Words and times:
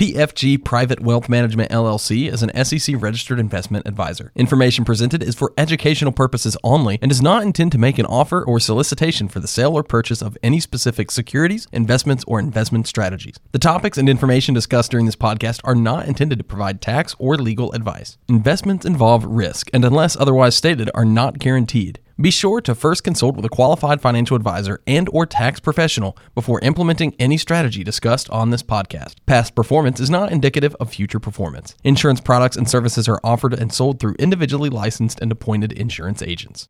PFG 0.00 0.64
Private 0.64 1.00
Wealth 1.00 1.28
Management 1.28 1.70
LLC 1.70 2.32
is 2.32 2.42
an 2.42 2.64
SEC 2.64 2.96
registered 2.98 3.38
investment 3.38 3.86
advisor. 3.86 4.32
Information 4.34 4.82
presented 4.82 5.22
is 5.22 5.34
for 5.34 5.52
educational 5.58 6.10
purposes 6.10 6.56
only 6.64 6.98
and 7.02 7.10
does 7.10 7.20
not 7.20 7.42
intend 7.42 7.70
to 7.72 7.76
make 7.76 7.98
an 7.98 8.06
offer 8.06 8.42
or 8.42 8.58
solicitation 8.58 9.28
for 9.28 9.40
the 9.40 9.46
sale 9.46 9.76
or 9.76 9.82
purchase 9.82 10.22
of 10.22 10.38
any 10.42 10.58
specific 10.58 11.10
securities, 11.10 11.68
investments, 11.70 12.24
or 12.26 12.38
investment 12.40 12.86
strategies. 12.86 13.36
The 13.52 13.58
topics 13.58 13.98
and 13.98 14.08
information 14.08 14.54
discussed 14.54 14.90
during 14.90 15.04
this 15.04 15.16
podcast 15.16 15.60
are 15.64 15.74
not 15.74 16.06
intended 16.06 16.38
to 16.38 16.44
provide 16.44 16.80
tax 16.80 17.14
or 17.18 17.36
legal 17.36 17.70
advice. 17.72 18.16
Investments 18.26 18.86
involve 18.86 19.26
risk 19.26 19.68
and, 19.74 19.84
unless 19.84 20.16
otherwise 20.16 20.56
stated, 20.56 20.90
are 20.94 21.04
not 21.04 21.38
guaranteed. 21.38 21.98
Be 22.20 22.30
sure 22.30 22.60
to 22.60 22.74
first 22.74 23.02
consult 23.02 23.34
with 23.34 23.46
a 23.46 23.48
qualified 23.48 24.02
financial 24.02 24.36
advisor 24.36 24.82
and 24.86 25.08
or 25.10 25.24
tax 25.24 25.58
professional 25.58 26.18
before 26.34 26.60
implementing 26.60 27.14
any 27.18 27.38
strategy 27.38 27.82
discussed 27.82 28.28
on 28.28 28.50
this 28.50 28.62
podcast. 28.62 29.14
Past 29.24 29.54
performance 29.54 30.00
is 30.00 30.10
not 30.10 30.30
indicative 30.30 30.76
of 30.78 30.90
future 30.90 31.18
performance. 31.18 31.74
Insurance 31.82 32.20
products 32.20 32.56
and 32.56 32.68
services 32.68 33.08
are 33.08 33.20
offered 33.24 33.54
and 33.54 33.72
sold 33.72 34.00
through 34.00 34.16
individually 34.18 34.68
licensed 34.68 35.18
and 35.22 35.32
appointed 35.32 35.72
insurance 35.72 36.20
agents. 36.20 36.68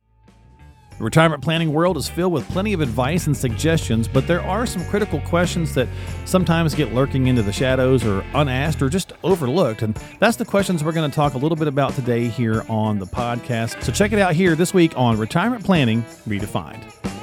The 1.01 1.05
retirement 1.05 1.41
planning 1.41 1.73
world 1.73 1.97
is 1.97 2.07
filled 2.07 2.31
with 2.31 2.47
plenty 2.49 2.73
of 2.73 2.79
advice 2.79 3.25
and 3.25 3.35
suggestions, 3.35 4.07
but 4.07 4.27
there 4.27 4.39
are 4.43 4.67
some 4.67 4.85
critical 4.85 5.19
questions 5.21 5.73
that 5.73 5.87
sometimes 6.25 6.75
get 6.75 6.93
lurking 6.93 7.25
into 7.25 7.41
the 7.41 7.51
shadows 7.51 8.05
or 8.05 8.23
unasked 8.35 8.83
or 8.83 8.87
just 8.87 9.13
overlooked. 9.23 9.81
And 9.81 9.95
that's 10.19 10.37
the 10.37 10.45
questions 10.45 10.83
we're 10.83 10.91
going 10.91 11.09
to 11.09 11.15
talk 11.15 11.33
a 11.33 11.39
little 11.39 11.55
bit 11.55 11.67
about 11.67 11.95
today 11.95 12.27
here 12.27 12.63
on 12.69 12.99
the 12.99 13.07
podcast. 13.07 13.81
So 13.81 13.91
check 13.91 14.11
it 14.11 14.19
out 14.19 14.35
here 14.35 14.55
this 14.55 14.75
week 14.75 14.95
on 14.95 15.17
Retirement 15.17 15.65
Planning 15.65 16.03
Redefined. 16.27 17.20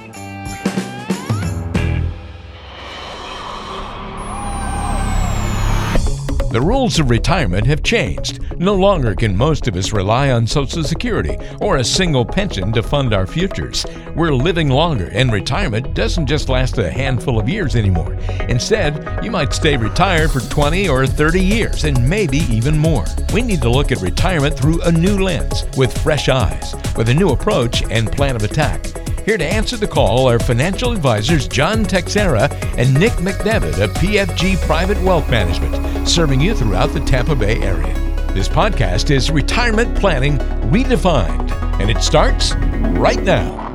The 6.50 6.60
rules 6.62 6.98
of 6.98 7.10
retirement 7.10 7.66
have 7.66 7.82
changed. 7.82 8.40
No 8.58 8.74
longer 8.74 9.14
can 9.14 9.36
most 9.36 9.68
of 9.68 9.76
us 9.76 9.92
rely 9.92 10.30
on 10.30 10.46
Social 10.46 10.82
Security 10.82 11.36
or 11.60 11.76
a 11.76 11.84
single 11.84 12.24
pension 12.24 12.72
to 12.72 12.82
fund 12.82 13.12
our 13.12 13.26
futures. 13.26 13.84
We're 14.14 14.32
living 14.32 14.70
longer, 14.70 15.10
and 15.12 15.30
retirement 15.30 15.92
doesn't 15.92 16.26
just 16.26 16.48
last 16.48 16.78
a 16.78 16.90
handful 16.90 17.38
of 17.38 17.50
years 17.50 17.76
anymore. 17.76 18.14
Instead, 18.48 19.22
you 19.22 19.30
might 19.30 19.52
stay 19.52 19.76
retired 19.76 20.30
for 20.30 20.40
20 20.40 20.88
or 20.88 21.06
30 21.06 21.44
years, 21.44 21.84
and 21.84 22.08
maybe 22.08 22.38
even 22.50 22.78
more. 22.78 23.04
We 23.34 23.42
need 23.42 23.60
to 23.60 23.70
look 23.70 23.92
at 23.92 24.00
retirement 24.00 24.58
through 24.58 24.80
a 24.82 24.90
new 24.90 25.22
lens, 25.22 25.66
with 25.76 25.96
fresh 25.98 26.30
eyes, 26.30 26.74
with 26.96 27.10
a 27.10 27.14
new 27.14 27.28
approach 27.28 27.82
and 27.90 28.10
plan 28.10 28.36
of 28.36 28.42
attack. 28.42 28.97
Here 29.28 29.36
to 29.36 29.44
answer 29.44 29.76
the 29.76 29.86
call 29.86 30.26
are 30.30 30.38
financial 30.38 30.90
advisors 30.90 31.46
John 31.46 31.84
Teixeira 31.84 32.48
and 32.78 32.98
Nick 32.98 33.12
McDevitt 33.12 33.78
of 33.78 33.90
PFG 33.90 34.56
Private 34.62 34.98
Wealth 35.02 35.30
Management, 35.30 36.08
serving 36.08 36.40
you 36.40 36.54
throughout 36.54 36.94
the 36.94 37.00
Tampa 37.00 37.34
Bay 37.34 37.60
area. 37.60 37.92
This 38.32 38.48
podcast 38.48 39.10
is 39.10 39.30
Retirement 39.30 39.98
Planning 39.98 40.38
Redefined, 40.70 41.52
and 41.78 41.90
it 41.90 42.02
starts 42.02 42.54
right 42.54 43.22
now. 43.22 43.67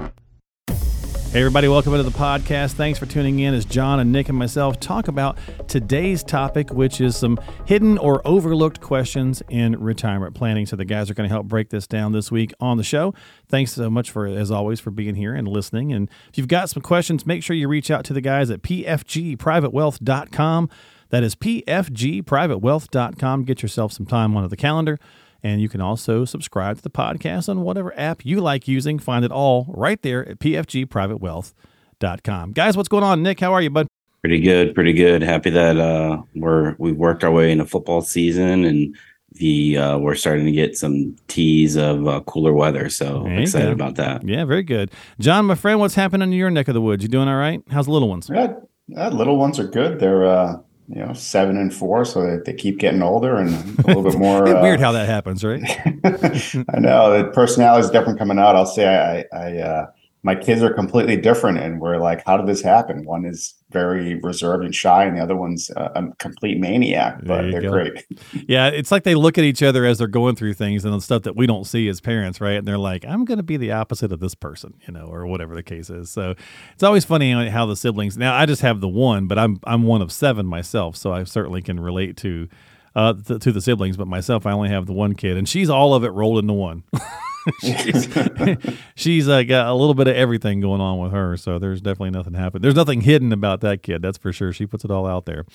Hey, 1.34 1.40
everybody, 1.40 1.68
welcome 1.68 1.92
to 1.94 2.04
the 2.04 2.12
podcast. 2.12 2.74
Thanks 2.74 3.00
for 3.00 3.08
tuning 3.08 3.40
in 3.40 3.56
as 3.56 3.66
John 3.66 4.00
and 4.00 4.12
Nick 4.12 4.30
and 4.30 4.38
myself 4.38 4.80
talk 4.80 5.08
about 5.08 5.40
today's 5.68 6.22
topic, 6.22 6.70
which 6.70 7.02
is 7.02 7.18
some 7.18 7.40
hidden 7.66 7.98
or 7.98 8.22
overlooked 8.24 8.82
questions 8.82 9.42
in 9.50 9.82
retirement 9.82 10.36
planning. 10.36 10.68
So, 10.68 10.76
the 10.76 10.86
guys 10.86 11.10
are 11.10 11.16
going 11.16 11.28
to 11.28 11.34
help 11.34 11.48
break 11.48 11.70
this 11.70 11.88
down 11.88 12.12
this 12.12 12.32
week 12.32 12.54
on 12.60 12.78
the 12.78 12.84
show. 12.84 13.16
Thanks 13.48 13.74
so 13.74 13.90
much 13.90 14.12
for, 14.12 14.28
as 14.28 14.52
always, 14.52 14.80
for 14.80 14.92
being 14.92 15.16
here 15.16 15.34
and 15.34 15.48
listening. 15.48 15.92
And 15.92 16.08
if 16.30 16.38
you've 16.38 16.48
got 16.48 16.70
some 16.70 16.84
questions, 16.84 17.26
make 17.26 17.42
sure 17.42 17.56
you 17.56 17.68
reach 17.68 17.90
out 17.90 18.06
to 18.06 18.14
the 18.14 18.22
guys 18.22 18.52
at 18.52 18.62
pfgprivatewealth.com. 18.62 20.70
That 21.10 21.24
is 21.24 21.34
pfgprivatewealth.com. 21.34 23.44
Get 23.46 23.64
yourself 23.64 23.92
some 23.92 24.06
time 24.06 24.38
onto 24.38 24.50
the 24.50 24.56
calendar. 24.56 25.00
And 25.44 25.62
you 25.62 25.68
can 25.68 25.82
also 25.82 26.24
subscribe 26.24 26.78
to 26.78 26.84
the 26.84 26.90
podcast 26.90 27.50
on 27.50 27.62
whatever 27.62 27.94
app 28.00 28.26
you 28.26 28.40
like 28.40 28.68
using. 28.68 28.98
Find 28.98 29.26
it 29.26 29.32
all 29.32 29.66
right 29.68 30.02
there 30.02 30.28
at 30.28 30.40
pfgprivatewealth.com. 30.40 32.52
Guys, 32.54 32.78
what's 32.78 32.90
going 32.90 33.04
on? 33.04 33.24
Nick, 33.24 33.40
how 33.40 33.54
are 33.54 33.62
you, 33.62 33.70
bud? 33.70 33.88
Pretty 34.22 34.40
good, 34.40 34.74
pretty 34.74 34.94
good. 34.94 35.22
Happy 35.22 35.50
that 35.50 35.78
uh, 35.78 36.22
we're 36.34 36.76
we've 36.78 36.96
worked 36.96 37.26
our 37.26 37.32
way 37.32 37.52
into 37.52 37.66
football 37.66 38.02
season 38.02 38.64
and 38.64 38.96
the 39.34 39.78
uh, 39.78 39.98
we're 39.98 40.16
starting 40.16 40.46
to 40.46 40.52
get 40.52 40.78
some 40.78 41.18
teas 41.28 41.76
of 41.76 42.08
uh, 42.08 42.22
cooler 42.22 42.54
weather. 42.54 42.88
So 42.90 43.24
There 43.24 43.40
excited 43.42 43.66
go. 43.66 43.72
about 43.74 43.96
that. 43.96 44.26
Yeah, 44.26 44.46
very 44.46 44.64
good. 44.64 44.92
John, 45.20 45.46
my 45.46 45.56
friend, 45.56 45.80
what's 45.80 45.96
happening 45.96 46.32
in 46.32 46.38
your 46.38 46.52
neck 46.52 46.70
of 46.70 46.74
the 46.74 46.82
woods? 46.82 47.04
You 47.04 47.10
doing 47.10 47.28
all 47.28 47.36
right? 47.36 47.62
How's 47.70 47.88
the 47.88 47.92
little 47.92 48.08
ones? 48.08 48.30
Yeah, 48.34 48.54
uh, 48.96 49.10
little 49.10 49.36
ones 49.38 49.60
are 49.60 49.68
good. 49.68 50.00
They're 50.00 50.26
uh, 50.26 50.58
you 50.88 51.06
know 51.06 51.14
seven 51.14 51.58
and 51.58 51.74
four, 51.74 52.06
so 52.06 52.22
they, 52.22 52.38
they 52.46 52.54
keep 52.58 52.80
getting 52.80 53.02
older 53.02 53.36
and 53.36 53.50
a 53.80 53.88
little 53.88 54.04
bit 54.04 54.18
more. 54.18 54.48
uh, 54.58 54.62
Weird 54.62 54.80
how 54.80 54.92
that 54.92 55.08
happens, 55.08 55.44
right? 55.44 55.62
I 56.04 56.80
know 56.80 57.18
the 57.18 57.30
personality 57.34 57.86
is 57.86 57.92
different 57.92 58.20
coming 58.20 58.40
out. 58.40 58.56
I'll 58.56 58.66
say 58.66 58.88
I, 58.88 59.38
I 59.38 59.58
uh, 59.60 59.92
my 60.26 60.36
kids 60.36 60.64
are 60.64 60.74
completely 60.74 61.18
different, 61.18 61.58
and 61.60 61.82
we're 61.82 61.98
like, 61.98 62.24
how 62.26 62.38
did 62.38 62.48
this 62.48 62.62
happen? 62.62 63.04
One 63.06 63.26
is 63.26 63.56
very 63.72 64.16
reserved 64.22 64.64
and 64.64 64.74
shy, 64.74 65.04
and 65.04 65.18
the 65.18 65.22
other 65.22 65.36
one's 65.36 65.70
a 65.72 66.04
complete 66.18 66.60
maniac. 66.60 67.20
But 67.24 67.52
they're 67.52 67.62
go. 67.62 67.72
great. 67.72 68.06
Yeah, 68.48 68.68
it's 68.68 68.92
like 68.92 69.04
they 69.04 69.16
look 69.16 69.38
at 69.38 69.44
each 69.44 69.62
other 69.62 69.86
as 69.86 69.98
they're 69.98 70.08
going 70.08 70.36
through 70.36 70.54
things 70.54 70.86
and 70.86 70.94
the 70.94 71.02
stuff 71.02 71.24
that 71.24 71.36
we 71.36 71.46
don't 71.46 71.66
see 71.66 71.90
as 71.90 72.00
parents, 72.00 72.40
right? 72.40 72.58
And 72.58 72.68
they're 72.68 72.78
like, 72.78 73.04
I'm 73.06 73.26
going 73.26 73.38
to 73.38 73.44
be 73.44 73.58
the 73.58 73.74
opposite 73.74 74.12
of 74.12 74.20
this 74.22 74.36
person, 74.36 74.76
you 74.88 74.94
know, 74.94 75.08
or 75.08 75.28
whatever 75.28 75.56
the 75.56 75.64
case 75.64 75.90
is. 75.90 76.10
So 76.10 76.36
it's 76.74 76.84
always 76.84 77.04
funny 77.04 77.32
how- 77.32 77.50
how 77.50 77.66
the 77.66 77.76
siblings. 77.76 78.18
Now 78.18 78.34
I 78.36 78.46
just 78.46 78.62
have 78.62 78.80
the 78.80 78.88
one, 78.88 79.28
but 79.28 79.38
I'm 79.38 79.60
I'm 79.66 79.84
one 79.84 80.02
of 80.02 80.12
seven 80.12 80.46
myself, 80.46 80.96
so 80.96 81.12
I 81.12 81.26
certainly 81.26 81.62
can 81.62 81.80
relate 81.80 82.16
to 82.18 82.48
uh 82.96 83.14
th- 83.14 83.42
to 83.42 83.52
the 83.52 83.62
siblings. 83.62 83.98
But 83.98 84.08
myself, 84.08 84.46
I 84.46 84.52
only 84.52 84.70
have 84.70 84.86
the 84.86 84.94
one 84.94 85.14
kid, 85.16 85.38
and 85.38 85.48
she's 85.48 85.70
all 85.70 85.94
of 85.94 86.04
it 86.04 86.10
rolled 86.10 86.40
into 86.40 86.54
one. 86.54 86.84
she's 87.62 88.08
she's 88.96 89.28
uh, 89.28 89.44
got 89.44 89.68
a 89.68 89.74
little 89.74 89.94
bit 89.94 90.08
of 90.08 90.16
everything 90.16 90.62
going 90.62 90.82
on 90.82 91.00
with 91.00 91.12
her, 91.12 91.38
so 91.38 91.60
there's 91.60 91.82
definitely 91.82 92.12
nothing 92.12 92.34
happening. 92.34 92.62
There's 92.62 92.76
nothing 92.76 93.02
hidden 93.02 93.32
about 93.32 93.62
that 93.62 93.84
kid, 93.84 94.02
that's 94.02 94.18
for 94.18 94.32
sure. 94.32 94.54
She 94.54 94.66
puts 94.66 94.86
it 94.86 94.92
all 94.92 95.06
out 95.06 95.26
there. 95.26 95.46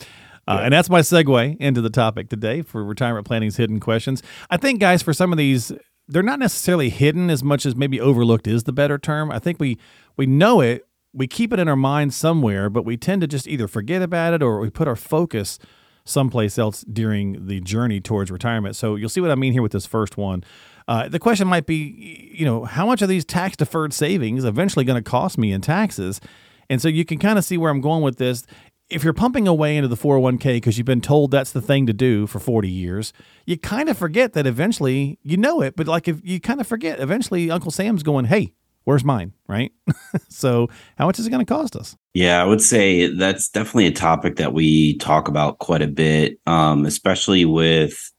Uh, 0.47 0.60
and 0.62 0.72
that's 0.72 0.88
my 0.88 1.00
segue 1.00 1.59
into 1.60 1.82
the 1.82 1.91
topic 1.91 2.31
today 2.31 2.62
for 2.62 2.82
retirement 2.82 3.26
planning's 3.26 3.59
hidden 3.59 3.81
questions. 3.81 4.22
I 4.49 4.56
think, 4.56 4.81
guys, 4.81 5.03
for 5.03 5.12
some 5.12 5.31
of 5.31 5.37
these, 5.37 5.72
they're 6.09 6.22
not 6.22 6.38
necessarily 6.38 6.88
hidden 6.88 7.28
as 7.28 7.44
much 7.44 7.66
as 7.66 7.76
maybe 7.76 8.00
overlooked 8.00 8.47
is 8.47 8.65
the 8.65 8.72
better 8.72 8.97
term. 8.97 9.31
I 9.31 9.38
think 9.38 9.60
we 9.60 9.78
we 10.16 10.25
know 10.25 10.60
it, 10.62 10.87
we 11.12 11.26
keep 11.26 11.53
it 11.53 11.59
in 11.59 11.69
our 11.69 11.76
mind 11.76 12.15
somewhere, 12.15 12.70
but 12.70 12.84
we 12.84 12.97
tend 12.97 13.20
to 13.20 13.26
just 13.26 13.47
either 13.47 13.69
forget 13.69 14.00
about 14.00 14.32
it 14.32 14.43
or 14.43 14.59
we 14.59 14.70
put 14.70 14.88
our 14.88 14.97
focus 14.97 15.59
someplace 16.09 16.59
else 16.59 16.83
during 16.83 17.47
the 17.47 17.61
journey 17.61 18.01
towards 18.01 18.31
retirement. 18.31 18.77
So 18.77 18.97
you'll 18.97 19.09
see 19.09 19.21
what 19.21 19.31
I 19.31 19.35
mean 19.35 19.53
here 19.53 19.63
with 19.63 19.73
this 19.73 19.87
first 19.87 20.17
one. 20.17 20.43
Uh, 20.87 21.09
the 21.09 21.19
question 21.19 21.47
might 21.47 21.67
be, 21.67 22.33
you 22.35 22.47
know, 22.47 22.65
how 22.65 22.87
much 22.87 23.03
are 23.03 23.07
these 23.07 23.25
tax 23.25 23.57
deferred 23.57 23.93
savings 23.93 24.45
eventually 24.45 24.85
going 24.85 25.03
to 25.03 25.09
cost 25.09 25.37
me 25.37 25.53
in 25.53 25.61
taxes? 25.61 26.21
And 26.71 26.81
so 26.81 26.89
you 26.89 27.05
can 27.05 27.19
kind 27.19 27.39
of 27.39 27.45
see 27.45 27.59
where 27.59 27.71
I'm 27.71 27.81
going 27.81 28.03
with 28.03 28.17
this. 28.17 28.47
If 28.89 29.05
you're 29.05 29.13
pumping 29.13 29.47
away 29.47 29.77
into 29.77 29.89
the 29.89 29.97
401k 29.97 30.55
because 30.55 30.79
you've 30.79 30.87
been 30.87 31.03
told 31.03 31.31
that's 31.31 31.53
the 31.53 31.61
thing 31.61 31.87
to 31.87 31.93
do 31.93 32.27
for 32.27 32.39
40 32.39 32.71
years, 32.71 33.13
you 33.45 33.59
kind 33.59 33.91
of 33.91 33.99
forget 33.99 34.33
that 34.33 34.47
eventually 34.47 35.19
you 35.23 35.37
know 35.37 35.61
it, 35.61 35.77
but 35.77 35.87
like 35.87 36.09
if 36.09 36.21
you 36.25 36.41
kind 36.41 36.59
of 36.59 36.67
forget, 36.67 36.99
eventually 36.99 37.51
Uncle 37.51 37.71
Sam's 37.71 38.03
going, 38.03 38.27
"Hey, 38.27 38.55
where's 38.88 39.04
mine?" 39.04 39.34
Right? 39.47 39.71
so, 40.31 40.69
how 40.97 41.06
much 41.06 41.19
is 41.19 41.26
it 41.26 41.31
going 41.31 41.44
to 41.44 41.53
cost 41.53 41.76
us? 41.76 41.94
Yeah, 42.15 42.43
I 42.43 42.47
would 42.47 42.62
say 42.62 43.09
that's 43.09 43.50
definitely 43.50 43.87
a 43.87 43.93
topic 43.93 44.37
that 44.37 44.54
we 44.54 44.97
talk 44.97 45.28
about 45.28 45.59
quite 45.59 45.82
a 45.82 45.87
bit, 45.87 46.41
um, 46.47 46.87
especially 46.87 47.44
with 47.44 48.10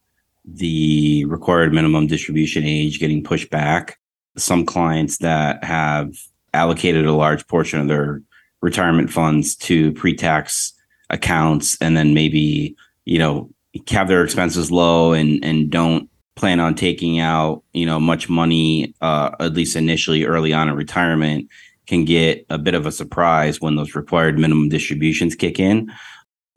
the 0.45 1.25
required 1.25 1.73
minimum 1.73 2.05
distribution 2.05 2.63
age 2.63 2.99
getting 2.99 3.23
pushed 3.23 3.49
back. 3.49 3.97
Some 4.37 4.63
clients 4.63 5.17
that 5.17 5.63
have 5.63 6.13
allocated 6.53 7.05
a 7.05 7.13
large 7.13 7.47
portion 7.47 7.79
of 7.81 7.87
their 7.87 8.21
retirement 8.61 9.09
funds 9.09 9.55
to 9.55 9.91
pre-tax 9.93 10.73
accounts 11.09 11.77
and 11.81 11.97
then 11.97 12.13
maybe, 12.13 12.75
you 13.05 13.17
know, 13.17 13.49
have 13.89 14.07
their 14.07 14.23
expenses 14.23 14.71
low 14.71 15.13
and 15.13 15.43
and 15.43 15.69
don't 15.69 16.09
plan 16.39 16.59
on 16.59 16.73
taking 16.73 17.19
out, 17.19 17.63
you 17.73 17.85
know, 17.85 17.99
much 17.99 18.29
money 18.29 18.93
uh 19.01 19.29
at 19.39 19.53
least 19.53 19.75
initially 19.75 20.25
early 20.25 20.53
on 20.53 20.69
in 20.69 20.75
retirement 20.75 21.47
can 21.85 22.05
get 22.05 22.45
a 22.49 22.57
bit 22.57 22.75
of 22.75 22.85
a 22.85 22.91
surprise 22.91 23.59
when 23.59 23.75
those 23.75 23.95
required 23.95 24.37
minimum 24.37 24.69
distributions 24.69 25.35
kick 25.35 25.59
in. 25.59 25.91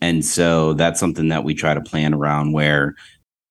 And 0.01 0.25
so 0.25 0.75
that's 0.75 1.01
something 1.01 1.29
that 1.29 1.45
we 1.45 1.55
try 1.55 1.75
to 1.75 1.81
plan 1.81 2.13
around 2.13 2.53
where, 2.53 2.95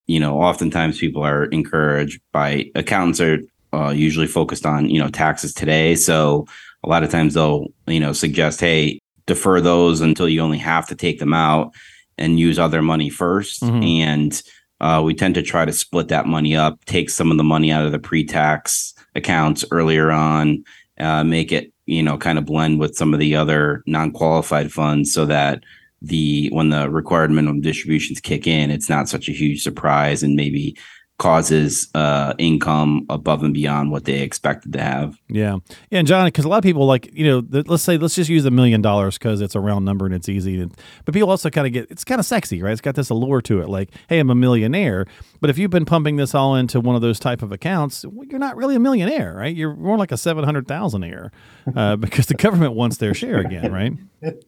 you 0.05 0.19
know, 0.19 0.39
oftentimes 0.41 0.99
people 0.99 1.23
are 1.23 1.45
encouraged 1.45 2.21
by 2.31 2.69
accountants 2.75 3.19
are 3.21 3.39
uh, 3.73 3.89
usually 3.89 4.27
focused 4.27 4.65
on, 4.65 4.89
you 4.89 4.99
know, 4.99 5.09
taxes 5.09 5.53
today. 5.53 5.95
So 5.95 6.45
a 6.83 6.89
lot 6.89 7.03
of 7.03 7.09
times 7.09 7.33
they'll, 7.33 7.67
you 7.87 7.99
know, 7.99 8.13
suggest, 8.13 8.59
hey, 8.59 8.99
defer 9.25 9.61
those 9.61 10.01
until 10.01 10.27
you 10.27 10.41
only 10.41 10.57
have 10.59 10.87
to 10.87 10.95
take 10.95 11.19
them 11.19 11.33
out 11.33 11.73
and 12.17 12.39
use 12.39 12.59
other 12.59 12.81
money 12.81 13.09
1st 13.09 13.61
Mhm. 13.63 13.83
And 14.01 14.41
uh, 14.81 15.01
we 15.03 15.13
tend 15.13 15.35
to 15.35 15.43
try 15.43 15.63
to 15.63 15.71
split 15.71 16.07
that 16.09 16.25
money 16.25 16.55
up, 16.55 16.83
take 16.85 17.09
some 17.09 17.31
of 17.31 17.37
the 17.37 17.43
money 17.43 17.71
out 17.71 17.85
of 17.85 17.91
the 17.91 17.99
pre-tax 17.99 18.93
accounts 19.15 19.63
earlier 19.71 20.11
on, 20.11 20.63
uh, 20.99 21.23
make 21.23 21.51
it 21.51 21.71
you 21.85 22.01
know 22.01 22.17
kind 22.17 22.37
of 22.37 22.45
blend 22.45 22.79
with 22.79 22.95
some 22.95 23.13
of 23.13 23.19
the 23.19 23.35
other 23.35 23.83
non-qualified 23.85 24.71
funds 24.71 25.13
so 25.13 25.25
that 25.25 25.63
the 26.01 26.49
when 26.51 26.69
the 26.69 26.89
required 26.89 27.29
minimum 27.29 27.61
distributions 27.61 28.19
kick 28.19 28.47
in, 28.47 28.71
it's 28.71 28.89
not 28.89 29.07
such 29.07 29.29
a 29.29 29.33
huge 29.33 29.61
surprise 29.61 30.23
and 30.23 30.35
maybe 30.35 30.75
causes 31.21 31.87
uh, 31.93 32.33
income 32.39 33.05
above 33.07 33.43
and 33.43 33.53
beyond 33.53 33.91
what 33.91 34.05
they 34.05 34.21
expected 34.21 34.73
to 34.73 34.81
have. 34.81 35.19
Yeah, 35.29 35.57
yeah, 35.91 35.99
and 35.99 36.07
John, 36.07 36.25
because 36.25 36.45
a 36.45 36.47
lot 36.47 36.57
of 36.57 36.63
people 36.63 36.87
like 36.87 37.11
you 37.13 37.27
know, 37.27 37.41
the, 37.41 37.63
let's 37.67 37.83
say 37.83 37.99
let's 37.99 38.15
just 38.15 38.27
use 38.27 38.43
a 38.45 38.49
million 38.49 38.81
dollars 38.81 39.19
because 39.19 39.39
it's 39.39 39.53
a 39.53 39.59
round 39.59 39.85
number 39.85 40.07
and 40.07 40.15
it's 40.15 40.27
easy. 40.27 40.57
To, 40.57 40.71
but 41.05 41.13
people 41.13 41.29
also 41.29 41.51
kind 41.51 41.67
of 41.67 41.73
get 41.73 41.91
it's 41.91 42.03
kind 42.03 42.17
of 42.17 42.25
sexy, 42.25 42.63
right? 42.63 42.71
It's 42.71 42.81
got 42.81 42.95
this 42.95 43.11
allure 43.11 43.39
to 43.43 43.61
it, 43.61 43.69
like, 43.69 43.91
hey, 44.09 44.17
I'm 44.17 44.31
a 44.31 44.35
millionaire. 44.35 45.05
But 45.41 45.51
if 45.51 45.59
you've 45.59 45.69
been 45.69 45.85
pumping 45.85 46.15
this 46.15 46.33
all 46.33 46.55
into 46.55 46.79
one 46.79 46.95
of 46.95 47.03
those 47.03 47.19
type 47.19 47.43
of 47.43 47.51
accounts, 47.51 48.03
well, 48.03 48.27
you're 48.27 48.39
not 48.39 48.55
really 48.57 48.75
a 48.75 48.79
millionaire, 48.79 49.35
right? 49.35 49.55
You're 49.55 49.75
more 49.75 49.99
like 49.99 50.11
a 50.11 50.17
seven 50.17 50.43
hundred 50.43 50.67
thousandaire 50.67 51.29
uh, 51.75 51.95
because 51.97 52.25
the 52.25 52.33
government 52.33 52.73
wants 52.73 52.97
their 52.97 53.13
share 53.13 53.39
again, 53.39 53.71
right? 53.71 53.93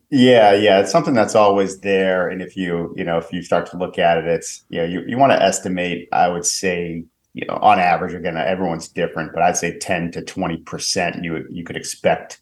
Yeah, 0.10 0.54
yeah, 0.54 0.80
it's 0.80 0.92
something 0.92 1.16
that's 1.16 1.34
always 1.36 1.80
there, 1.81 2.30
and 2.30 2.42
if 2.42 2.56
you 2.58 2.94
you 2.96 3.04
know 3.04 3.18
if 3.18 3.31
you 3.31 3.42
start 3.42 3.69
to 3.72 3.78
look 3.78 4.00
at 4.00 4.18
it, 4.18 4.26
it's 4.26 4.64
you 4.69 4.80
know 4.80 4.86
you 4.86 5.04
you 5.08 5.18
want 5.18 5.31
to 5.31 5.42
estimate. 5.42 6.10
I 6.12 6.30
would 6.30 6.46
say 6.46 6.62
you 6.63 7.45
know 7.48 7.57
on 7.62 7.80
average, 7.80 8.13
again, 8.13 8.38
everyone's 8.38 8.88
different, 8.88 9.33
but 9.33 9.44
I'd 9.44 9.57
say 9.57 9.77
ten 9.77 10.12
to 10.12 10.21
twenty 10.21 10.57
percent 10.57 11.24
you 11.24 11.45
you 11.50 11.63
could 11.63 11.77
expect 11.77 12.42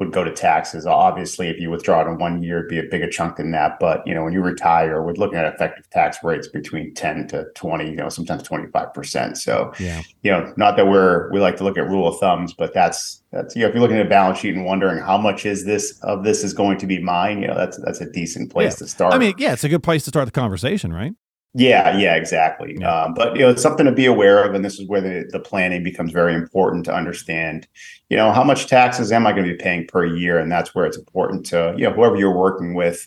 would 0.00 0.12
go 0.12 0.24
to 0.24 0.32
taxes. 0.32 0.86
Obviously, 0.86 1.48
if 1.48 1.60
you 1.60 1.70
withdraw 1.70 2.00
it 2.00 2.10
in 2.10 2.18
one 2.18 2.42
year, 2.42 2.60
it'd 2.60 2.70
be 2.70 2.78
a 2.78 2.82
bigger 2.82 3.08
chunk 3.08 3.36
than 3.36 3.50
that. 3.52 3.78
But 3.78 4.04
you 4.06 4.14
know, 4.14 4.24
when 4.24 4.32
you 4.32 4.40
retire, 4.40 5.02
we're 5.02 5.12
looking 5.12 5.38
at 5.38 5.44
effective 5.44 5.88
tax 5.90 6.16
rates 6.24 6.48
between 6.48 6.94
ten 6.94 7.28
to 7.28 7.44
twenty, 7.54 7.90
you 7.90 7.96
know, 7.96 8.08
sometimes 8.08 8.42
twenty 8.42 8.66
five 8.72 8.92
percent. 8.94 9.36
So, 9.36 9.72
yeah, 9.78 10.00
you 10.22 10.30
know, 10.30 10.52
not 10.56 10.76
that 10.76 10.86
we're 10.86 11.30
we 11.32 11.38
like 11.38 11.58
to 11.58 11.64
look 11.64 11.76
at 11.76 11.86
rule 11.86 12.08
of 12.08 12.18
thumbs, 12.18 12.54
but 12.54 12.72
that's 12.72 13.22
that's 13.30 13.54
you 13.54 13.62
know, 13.62 13.68
if 13.68 13.74
you're 13.74 13.82
looking 13.82 13.98
at 13.98 14.06
a 14.06 14.08
balance 14.08 14.38
sheet 14.38 14.54
and 14.54 14.64
wondering 14.64 14.98
how 14.98 15.18
much 15.18 15.44
is 15.44 15.66
this 15.66 16.00
of 16.02 16.24
this 16.24 16.42
is 16.42 16.54
going 16.54 16.78
to 16.78 16.86
be 16.86 16.98
mine, 16.98 17.42
you 17.42 17.48
know, 17.48 17.54
that's 17.54 17.78
that's 17.84 18.00
a 18.00 18.10
decent 18.10 18.50
place 18.50 18.72
yeah. 18.72 18.78
to 18.78 18.88
start. 18.88 19.12
I 19.12 19.18
mean, 19.18 19.34
yeah, 19.36 19.52
it's 19.52 19.64
a 19.64 19.68
good 19.68 19.82
place 19.82 20.04
to 20.04 20.10
start 20.10 20.24
the 20.24 20.32
conversation, 20.32 20.94
right? 20.94 21.12
Yeah, 21.54 21.96
yeah, 21.98 22.14
exactly. 22.14 22.76
Yeah. 22.78 23.02
Um, 23.02 23.14
but 23.14 23.34
you 23.34 23.42
know, 23.42 23.50
it's 23.50 23.62
something 23.62 23.86
to 23.86 23.92
be 23.92 24.06
aware 24.06 24.44
of, 24.44 24.54
and 24.54 24.64
this 24.64 24.78
is 24.78 24.86
where 24.88 25.00
the, 25.00 25.28
the 25.32 25.40
planning 25.40 25.82
becomes 25.82 26.12
very 26.12 26.32
important 26.34 26.84
to 26.84 26.94
understand. 26.94 27.66
You 28.08 28.16
know, 28.16 28.30
how 28.32 28.44
much 28.44 28.68
taxes 28.68 29.10
am 29.10 29.26
I 29.26 29.32
going 29.32 29.44
to 29.46 29.52
be 29.52 29.56
paying 29.58 29.86
per 29.86 30.04
year, 30.04 30.38
and 30.38 30.50
that's 30.50 30.74
where 30.74 30.86
it's 30.86 30.96
important 30.96 31.44
to 31.46 31.74
you 31.76 31.84
know 31.84 31.92
whoever 31.92 32.16
you're 32.16 32.36
working 32.36 32.74
with 32.74 33.04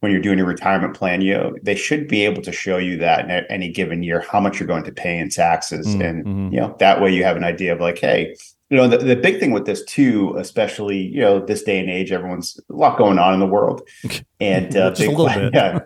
when 0.00 0.10
you're 0.10 0.20
doing 0.20 0.38
your 0.38 0.48
retirement 0.48 0.94
plan. 0.96 1.20
You 1.20 1.34
know, 1.34 1.54
they 1.62 1.76
should 1.76 2.08
be 2.08 2.24
able 2.24 2.42
to 2.42 2.52
show 2.52 2.76
you 2.76 2.96
that 2.98 3.30
in 3.30 3.30
any 3.48 3.70
given 3.70 4.02
year 4.02 4.20
how 4.20 4.40
much 4.40 4.58
you're 4.58 4.66
going 4.66 4.84
to 4.84 4.92
pay 4.92 5.16
in 5.16 5.28
taxes, 5.30 5.86
Mm, 5.86 6.04
and 6.08 6.24
mhm. 6.24 6.52
you 6.52 6.60
know 6.60 6.74
that 6.80 7.00
way 7.00 7.14
you 7.14 7.22
have 7.22 7.36
an 7.36 7.44
idea 7.44 7.72
of 7.72 7.80
like, 7.80 7.98
hey, 7.98 8.34
you 8.68 8.76
know, 8.76 8.88
the, 8.88 8.98
the 8.98 9.14
big 9.14 9.38
thing 9.38 9.52
with 9.52 9.64
this 9.64 9.84
too, 9.84 10.34
especially 10.38 10.98
you 10.98 11.20
know 11.20 11.38
this 11.38 11.62
day 11.62 11.78
and 11.78 11.88
age, 11.88 12.10
everyone's 12.10 12.58
a 12.68 12.72
lot 12.72 12.98
going 12.98 13.16
on 13.18 13.32
in 13.32 13.38
the 13.38 13.46
world, 13.46 13.88
and 14.40 14.76
uh, 14.76 14.90
big 14.90 15.16
yeah, 15.54 15.78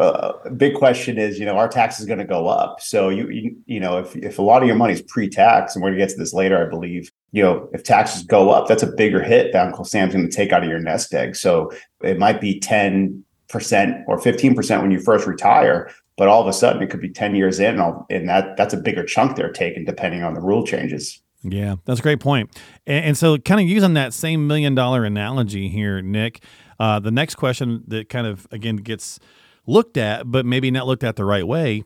uh, 0.00 0.32
big 0.50 0.74
question 0.74 1.18
is, 1.18 1.38
you 1.38 1.46
know, 1.46 1.56
our 1.56 1.68
tax 1.68 2.00
is 2.00 2.06
going 2.06 2.18
to 2.18 2.24
go 2.24 2.48
up. 2.48 2.80
So 2.80 3.10
you, 3.10 3.28
you, 3.28 3.56
you 3.66 3.78
know, 3.78 3.98
if 3.98 4.16
if 4.16 4.38
a 4.40 4.42
lot 4.42 4.60
of 4.60 4.66
your 4.66 4.76
money 4.76 4.94
is 4.94 5.02
pre-tax, 5.02 5.76
and 5.76 5.82
we're 5.84 5.90
going 5.90 6.00
to 6.00 6.06
get 6.06 6.12
to 6.12 6.18
this 6.18 6.34
later, 6.34 6.66
I 6.66 6.68
believe, 6.68 7.12
you 7.30 7.44
know, 7.44 7.68
if 7.72 7.84
taxes 7.84 8.24
go 8.24 8.50
up, 8.50 8.66
that's 8.66 8.82
a 8.82 8.90
bigger 8.90 9.22
hit 9.22 9.52
that 9.52 9.68
Uncle 9.68 9.84
Sam's 9.84 10.12
going 10.12 10.28
to 10.28 10.34
take 10.34 10.52
out 10.52 10.64
of 10.64 10.68
your 10.68 10.80
nest 10.80 11.14
egg. 11.14 11.36
So 11.36 11.70
it 12.02 12.18
might 12.18 12.40
be 12.40 12.58
ten 12.58 13.24
percent 13.48 13.98
or 14.08 14.18
fifteen 14.18 14.56
percent 14.56 14.82
when 14.82 14.90
you 14.90 14.98
first 14.98 15.28
retire, 15.28 15.88
but 16.16 16.26
all 16.26 16.40
of 16.40 16.48
a 16.48 16.52
sudden 16.52 16.82
it 16.82 16.90
could 16.90 17.00
be 17.00 17.10
ten 17.10 17.36
years 17.36 17.60
in, 17.60 17.74
and, 17.74 17.80
all, 17.80 18.06
and 18.10 18.28
that 18.28 18.56
that's 18.56 18.74
a 18.74 18.78
bigger 18.78 19.04
chunk 19.04 19.36
they're 19.36 19.52
taking 19.52 19.84
depending 19.84 20.24
on 20.24 20.34
the 20.34 20.40
rule 20.40 20.66
changes. 20.66 21.22
Yeah, 21.42 21.76
that's 21.84 22.00
a 22.00 22.02
great 22.02 22.20
point. 22.20 22.50
And, 22.86 23.04
and 23.06 23.18
so, 23.18 23.38
kind 23.38 23.60
of 23.60 23.66
using 23.66 23.94
that 23.94 24.12
same 24.12 24.46
million 24.46 24.74
dollar 24.74 25.04
analogy 25.04 25.68
here, 25.68 26.02
Nick, 26.02 26.42
uh, 26.78 27.00
the 27.00 27.10
next 27.10 27.36
question 27.36 27.84
that 27.88 28.08
kind 28.08 28.26
of 28.26 28.46
again 28.50 28.76
gets 28.76 29.18
looked 29.66 29.96
at, 29.96 30.30
but 30.30 30.44
maybe 30.44 30.70
not 30.70 30.86
looked 30.86 31.04
at 31.04 31.16
the 31.16 31.24
right 31.24 31.46
way. 31.46 31.84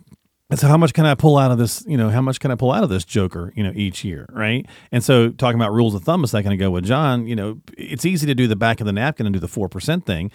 And 0.50 0.60
so, 0.60 0.68
how 0.68 0.76
much 0.76 0.92
can 0.92 1.06
I 1.06 1.14
pull 1.14 1.38
out 1.38 1.50
of 1.50 1.58
this? 1.58 1.84
You 1.86 1.96
know, 1.96 2.10
how 2.10 2.20
much 2.20 2.38
can 2.38 2.50
I 2.50 2.54
pull 2.54 2.70
out 2.72 2.82
of 2.82 2.90
this 2.90 3.04
Joker? 3.04 3.52
You 3.56 3.62
know, 3.64 3.72
each 3.74 4.04
year, 4.04 4.26
right? 4.30 4.66
And 4.92 5.02
so, 5.02 5.30
talking 5.30 5.58
about 5.58 5.72
rules 5.72 5.94
of 5.94 6.04
thumb 6.04 6.22
a 6.22 6.28
second 6.28 6.52
ago 6.52 6.70
with 6.70 6.84
John, 6.84 7.26
you 7.26 7.34
know, 7.34 7.60
it's 7.78 8.04
easy 8.04 8.26
to 8.26 8.34
do 8.34 8.46
the 8.46 8.56
back 8.56 8.80
of 8.80 8.86
the 8.86 8.92
napkin 8.92 9.24
and 9.26 9.32
do 9.32 9.40
the 9.40 9.48
four 9.48 9.68
percent 9.68 10.04
thing. 10.04 10.30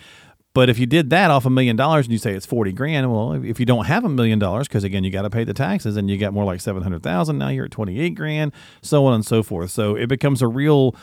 But 0.53 0.69
if 0.69 0.79
you 0.79 0.85
did 0.85 1.11
that 1.11 1.29
off 1.29 1.45
a 1.45 1.49
million 1.49 1.75
dollars 1.75 2.05
and 2.05 2.11
you 2.11 2.17
say 2.17 2.33
it's 2.33 2.45
40 2.45 2.71
grand, 2.71 3.11
well, 3.11 3.33
if 3.33 3.59
you 3.59 3.65
don't 3.65 3.85
have 3.85 4.03
a 4.03 4.09
million 4.09 4.39
dollars, 4.39 4.67
because 4.67 4.83
again, 4.83 5.03
you 5.03 5.11
got 5.11 5.21
to 5.21 5.29
pay 5.29 5.43
the 5.43 5.53
taxes 5.53 5.95
and 5.95 6.09
you 6.09 6.17
got 6.17 6.33
more 6.33 6.43
like 6.43 6.59
700,000, 6.59 7.37
now 7.37 7.49
you're 7.49 7.65
at 7.65 7.71
28 7.71 8.09
grand, 8.15 8.51
so 8.81 9.05
on 9.05 9.13
and 9.13 9.25
so 9.25 9.43
forth. 9.43 9.69
So 9.69 9.95
it 9.95 10.07
becomes 10.07 10.41
a 10.41 10.47
real 10.47 10.95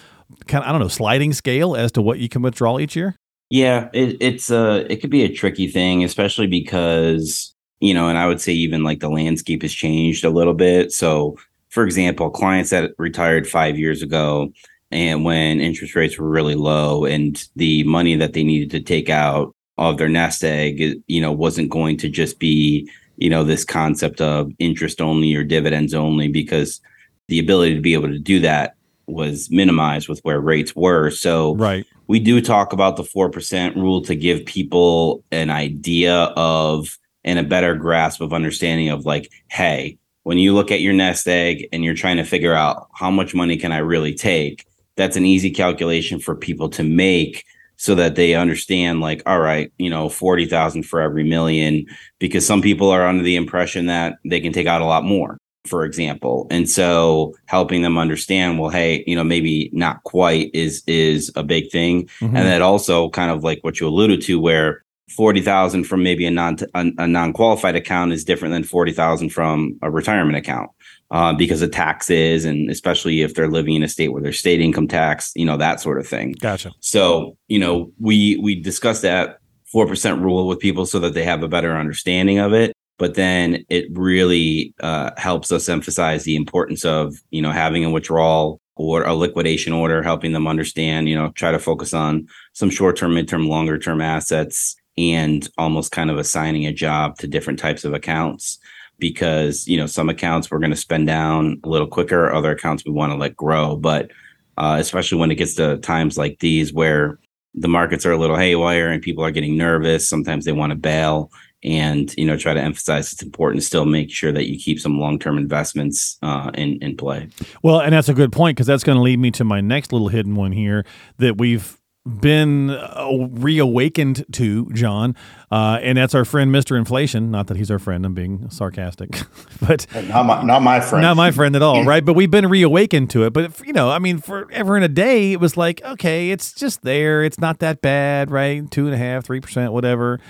kind 0.46 0.64
of, 0.64 0.69
I 0.69 0.72
don't 0.72 0.81
know, 0.81 0.88
sliding 0.88 1.32
scale 1.32 1.76
as 1.76 1.93
to 1.93 2.02
what 2.02 2.19
you 2.19 2.28
can 2.28 2.43
withdraw 2.43 2.78
each 2.78 2.96
year. 2.96 3.14
Yeah, 3.48 3.88
it, 3.93 4.16
it's 4.20 4.50
a 4.50 4.90
it 4.90 5.00
could 5.00 5.10
be 5.10 5.22
a 5.22 5.32
tricky 5.32 5.69
thing, 5.69 6.02
especially 6.02 6.48
because 6.48 7.54
you 7.81 7.94
know, 7.94 8.08
and 8.08 8.19
I 8.19 8.26
would 8.26 8.40
say 8.40 8.52
even 8.52 8.82
like 8.82 9.00
the 9.00 9.08
landscape 9.08 9.62
has 9.62 9.72
changed 9.72 10.25
a 10.25 10.31
little 10.31 10.54
bit. 10.54 10.93
So, 10.93 11.37
for 11.69 11.84
example, 11.84 12.31
clients 12.31 12.70
that 12.70 12.93
retired 12.98 13.46
five 13.46 13.78
years 13.78 14.02
ago, 14.02 14.50
and 14.91 15.25
when 15.25 15.61
interest 15.61 15.94
rates 15.94 16.19
were 16.19 16.29
really 16.29 16.55
low, 16.55 17.05
and 17.05 17.43
the 17.56 17.83
money 17.85 18.17
that 18.17 18.33
they 18.33 18.44
needed 18.44 18.71
to 18.71 18.81
take 18.81 19.09
out 19.09 19.55
of 19.79 19.99
their 19.99 20.09
nest 20.09 20.43
egg, 20.44 21.03
you 21.06 21.21
know, 21.21 21.33
wasn't 21.33 21.71
going 21.71 21.97
to 21.99 22.09
just 22.09 22.38
be 22.38 22.88
you 23.19 23.31
know 23.31 23.44
this 23.44 23.65
concept 23.65 24.21
of 24.21 24.53
interest 24.59 25.00
only 25.00 25.35
or 25.35 25.43
dividends 25.44 25.94
only, 25.94 26.29
because 26.29 26.81
the 27.29 27.38
ability 27.38 27.75
to 27.75 27.81
be 27.81 27.94
able 27.94 28.09
to 28.09 28.19
do 28.19 28.41
that 28.41 28.77
was 29.06 29.50
minimized 29.50 30.09
with 30.09 30.21
where 30.21 30.41
rates 30.41 30.75
were. 30.75 31.11
So 31.11 31.55
Right. 31.55 31.85
we 32.09 32.19
do 32.19 32.41
talk 32.41 32.73
about 32.73 32.97
the 32.97 33.05
4% 33.05 33.77
rule 33.77 34.03
to 34.03 34.15
give 34.15 34.44
people 34.47 35.25
an 35.31 35.50
idea 35.50 36.15
of 36.37 36.99
and 37.25 37.39
a 37.39 37.44
better 37.44 37.75
grasp 37.75 38.21
of 38.21 38.32
understanding 38.32 38.89
of 38.89 39.05
like 39.05 39.31
hey 39.50 39.99
when 40.23 40.39
you 40.39 40.55
look 40.55 40.71
at 40.71 40.81
your 40.81 40.93
nest 40.93 41.27
egg 41.29 41.69
and 41.73 41.85
you're 41.85 41.94
trying 41.94 42.17
to 42.17 42.25
figure 42.25 42.55
out 42.55 42.89
how 42.94 43.11
much 43.11 43.35
money 43.35 43.56
can 43.56 43.73
i 43.73 43.79
really 43.79 44.15
take 44.15 44.65
that's 44.96 45.16
an 45.16 45.25
easy 45.26 45.50
calculation 45.50 46.19
for 46.19 46.34
people 46.34 46.69
to 46.70 46.82
make 46.82 47.44
so 47.76 47.94
that 47.94 48.14
they 48.16 48.34
understand 48.34 49.00
like 49.00 49.22
all 49.26 49.38
right 49.40 49.70
you 49.78 49.90
know 49.90 50.08
40,000 50.08 50.82
for 50.84 51.00
every 51.00 51.25
million 51.25 51.84
because 52.19 52.46
some 52.46 52.62
people 52.62 52.90
are 52.90 53.06
under 53.06 53.22
the 53.22 53.37
impression 53.37 53.87
that 53.87 54.16
they 54.25 54.40
can 54.40 54.52
take 54.52 54.66
out 54.66 54.81
a 54.81 54.87
lot 54.87 55.04
more 55.04 55.37
for 55.66 55.84
example 55.84 56.46
and 56.50 56.70
so 56.70 57.34
helping 57.46 57.82
them 57.82 57.98
understand 57.98 58.58
well 58.58 58.70
hey 58.70 59.02
you 59.06 59.14
know 59.16 59.25
maybe 59.25 59.69
not 59.72 60.02
quite 60.04 60.50
is 60.54 60.82
is 60.87 61.31
a 61.37 61.43
big 61.43 61.70
thing 61.70 62.04
Mhm. 62.20 62.28
and 62.28 62.37
that 62.37 62.62
also 62.62 63.10
kind 63.10 63.31
of 63.31 63.43
like 63.44 63.58
what 63.62 63.78
you 63.81 63.87
alluded 63.88 64.22
to 64.22 64.40
where 64.40 64.84
40,000 65.11 65.85
from 65.85 66.03
maybe 66.03 66.26
a 66.26 66.31
non 66.31 66.56
a, 66.75 66.87
a 66.99 67.06
non-qualified 67.06 67.76
account 67.76 68.12
is 68.12 68.25
different 68.25 68.53
than 68.53 68.64
40,000 68.64 69.31
from 69.31 69.79
a 69.82 69.91
retirement 69.91 70.36
account 70.36 70.70
uh, 71.10 71.32
because 71.32 71.63
of 71.63 71.70
taxes 71.70 72.44
and 72.44 72.70
especially 72.70 73.22
if 73.22 73.34
they're 73.34 73.48
living 73.48 73.75
in 73.75 73.82
a 73.82 73.89
state 73.89 74.08
where 74.08 74.22
there's 74.22 74.39
state 74.39 74.60
income 74.60 74.89
tax 74.89 75.32
you 75.36 75.46
know 75.46 75.56
that 75.56 75.81
sort 75.81 76.01
of 76.01 76.06
thing 76.06 76.32
Gotcha. 76.32 76.72
so, 76.81 77.36
you 77.46 77.58
know, 77.58 77.93
we 78.01 78.36
we 78.39 78.60
discussed 78.60 79.03
that 79.03 79.39
4% 79.75 80.22
rule 80.22 80.46
with 80.46 80.58
people 80.58 80.86
so 80.86 80.98
that 81.01 81.15
they 81.15 81.25
have 81.25 81.43
a 81.43 81.48
better 81.48 81.77
understanding 81.77 82.39
of 82.39 82.53
it, 82.53 82.72
but 82.98 83.15
then 83.15 83.65
it 83.69 83.86
really 83.93 84.75
uh, 84.81 85.10
helps 85.17 85.53
us 85.53 85.69
emphasize 85.69 86.25
the 86.25 86.36
importance 86.36 86.84
of, 86.84 87.15
you 87.31 87.43
know, 87.43 87.53
having 87.53 87.84
a 87.84 87.91
withdrawal 87.91 88.60
or 88.77 89.03
a 89.05 89.15
liquidation 89.15 89.72
order, 89.72 90.03
helping 90.03 90.32
them 90.32 90.46
understand, 90.46 91.08
you 91.08 91.15
know, 91.15 91.31
try 91.31 91.51
to 91.51 91.58
focus 91.58 91.94
on 91.94 92.27
some 92.53 92.70
short-term, 92.70 93.13
midterm, 93.13 93.48
longer-term 93.48 94.01
assets 94.01 94.77
and 94.98 95.48
almost 95.58 95.93
kind 95.93 96.10
of 96.10 96.19
assigning 96.19 96.67
a 96.67 96.72
job 96.72 97.19
to 97.19 97.26
different 97.26 97.58
types 97.58 97.84
of 97.84 97.94
accounts 97.94 98.58
because, 98.98 99.67
you 99.69 99.76
know, 99.76 99.86
some 99.86 100.08
accounts 100.08 100.50
we're 100.50 100.58
going 100.58 100.70
to 100.70 100.76
spend 100.76 101.06
down 101.06 101.60
a 101.65 101.69
little 101.69 101.86
quicker, 101.86 102.32
other 102.32 102.53
accounts 102.53 102.84
we 102.84 102.93
want 102.93 103.12
to 103.12 103.17
let 103.17 103.36
grow, 103.36 103.76
but 103.76 104.10
uh, 104.56 104.76
especially 104.81 105.19
when 105.19 105.31
it 105.31 105.34
gets 105.34 105.55
to 105.55 105.76
times 105.79 106.17
like 106.17 106.38
these 106.41 106.72
where 106.72 107.19
the 107.55 107.69
markets 107.69 108.06
are 108.06 108.12
a 108.12 108.19
little 108.19 108.36
haywire 108.36 108.88
and 108.88 109.03
people 109.03 109.24
are 109.24 109.31
getting 109.31 109.56
nervous. 109.56 110.08
Sometimes 110.08 110.44
they 110.44 110.53
want 110.53 110.70
to 110.70 110.76
bail 110.76 111.31
and 111.62 112.15
you 112.17 112.26
know 112.26 112.36
try 112.36 112.53
to 112.53 112.60
emphasize 112.60 113.12
it's 113.12 113.22
important 113.22 113.60
to 113.60 113.67
still 113.67 113.86
make 113.86 114.10
sure 114.10 114.31
that 114.31 114.46
you 114.46 114.58
keep 114.58 114.79
some 114.79 115.00
long-term 115.00 115.38
investments 115.38 116.19
uh, 116.22 116.50
in 116.55 116.79
in 116.82 116.96
play. 116.96 117.29
Well, 117.62 117.81
and 117.81 117.93
that's 117.93 118.08
a 118.08 118.15
good 118.15 118.31
point 118.31 118.56
because 118.56 118.67
that's 118.67 118.84
going 118.84 118.96
to 118.96 119.03
lead 119.03 119.19
me 119.19 119.31
to 119.32 119.44
my 119.44 119.60
next 119.60 119.93
little 119.93 120.08
hidden 120.08 120.36
one 120.36 120.53
here 120.53 120.84
that 121.19 121.38
we've 121.38 121.79
been 122.06 122.70
uh, 122.70 123.27
reawakened 123.32 124.25
to, 124.32 124.70
John, 124.72 125.15
uh, 125.51 125.79
and 125.82 125.98
that's 125.98 126.15
our 126.15 126.25
friend 126.25 126.53
Mister 126.53 126.77
Inflation. 126.77 127.31
Not 127.31 127.48
that 127.48 127.56
he's 127.56 127.70
our 127.70 127.79
friend; 127.79 128.06
I'm 128.06 128.15
being 128.15 128.48
sarcastic, 128.51 129.10
but 129.67 129.86
Not 129.94 130.27
my, 130.27 130.43
not 130.43 130.63
my 130.63 130.81
friend. 130.81 131.03
not 131.03 131.17
my 131.17 131.31
friend 131.31 131.56
at 131.56 131.63
all, 131.63 131.84
right? 131.86 132.05
But 132.05 132.15
we've 132.15 132.31
been 132.31 132.48
reawakened 132.48 133.10
to 133.10 133.25
it. 133.25 133.32
But 133.32 133.44
if, 133.44 133.67
you 133.67 133.72
know, 133.72 133.91
I 133.91 133.98
mean, 133.98 134.19
forever 134.19 134.77
in 134.77 134.82
a 134.82 134.89
day, 134.89 135.32
it 135.32 135.41
was 135.41 135.56
like, 135.56 135.82
okay, 135.84 136.31
it's 136.31 136.53
just 136.53 136.82
there. 136.82 137.25
It's 137.25 137.39
not 137.41 137.58
that 137.58 137.82
bad, 137.82 138.31
right? 138.31 138.70
Two 138.70 138.86
and 138.86 138.94
a 138.94 138.98
half, 138.98 139.25
three 139.25 139.41
percent, 139.41 139.72
whatever. 139.72 140.20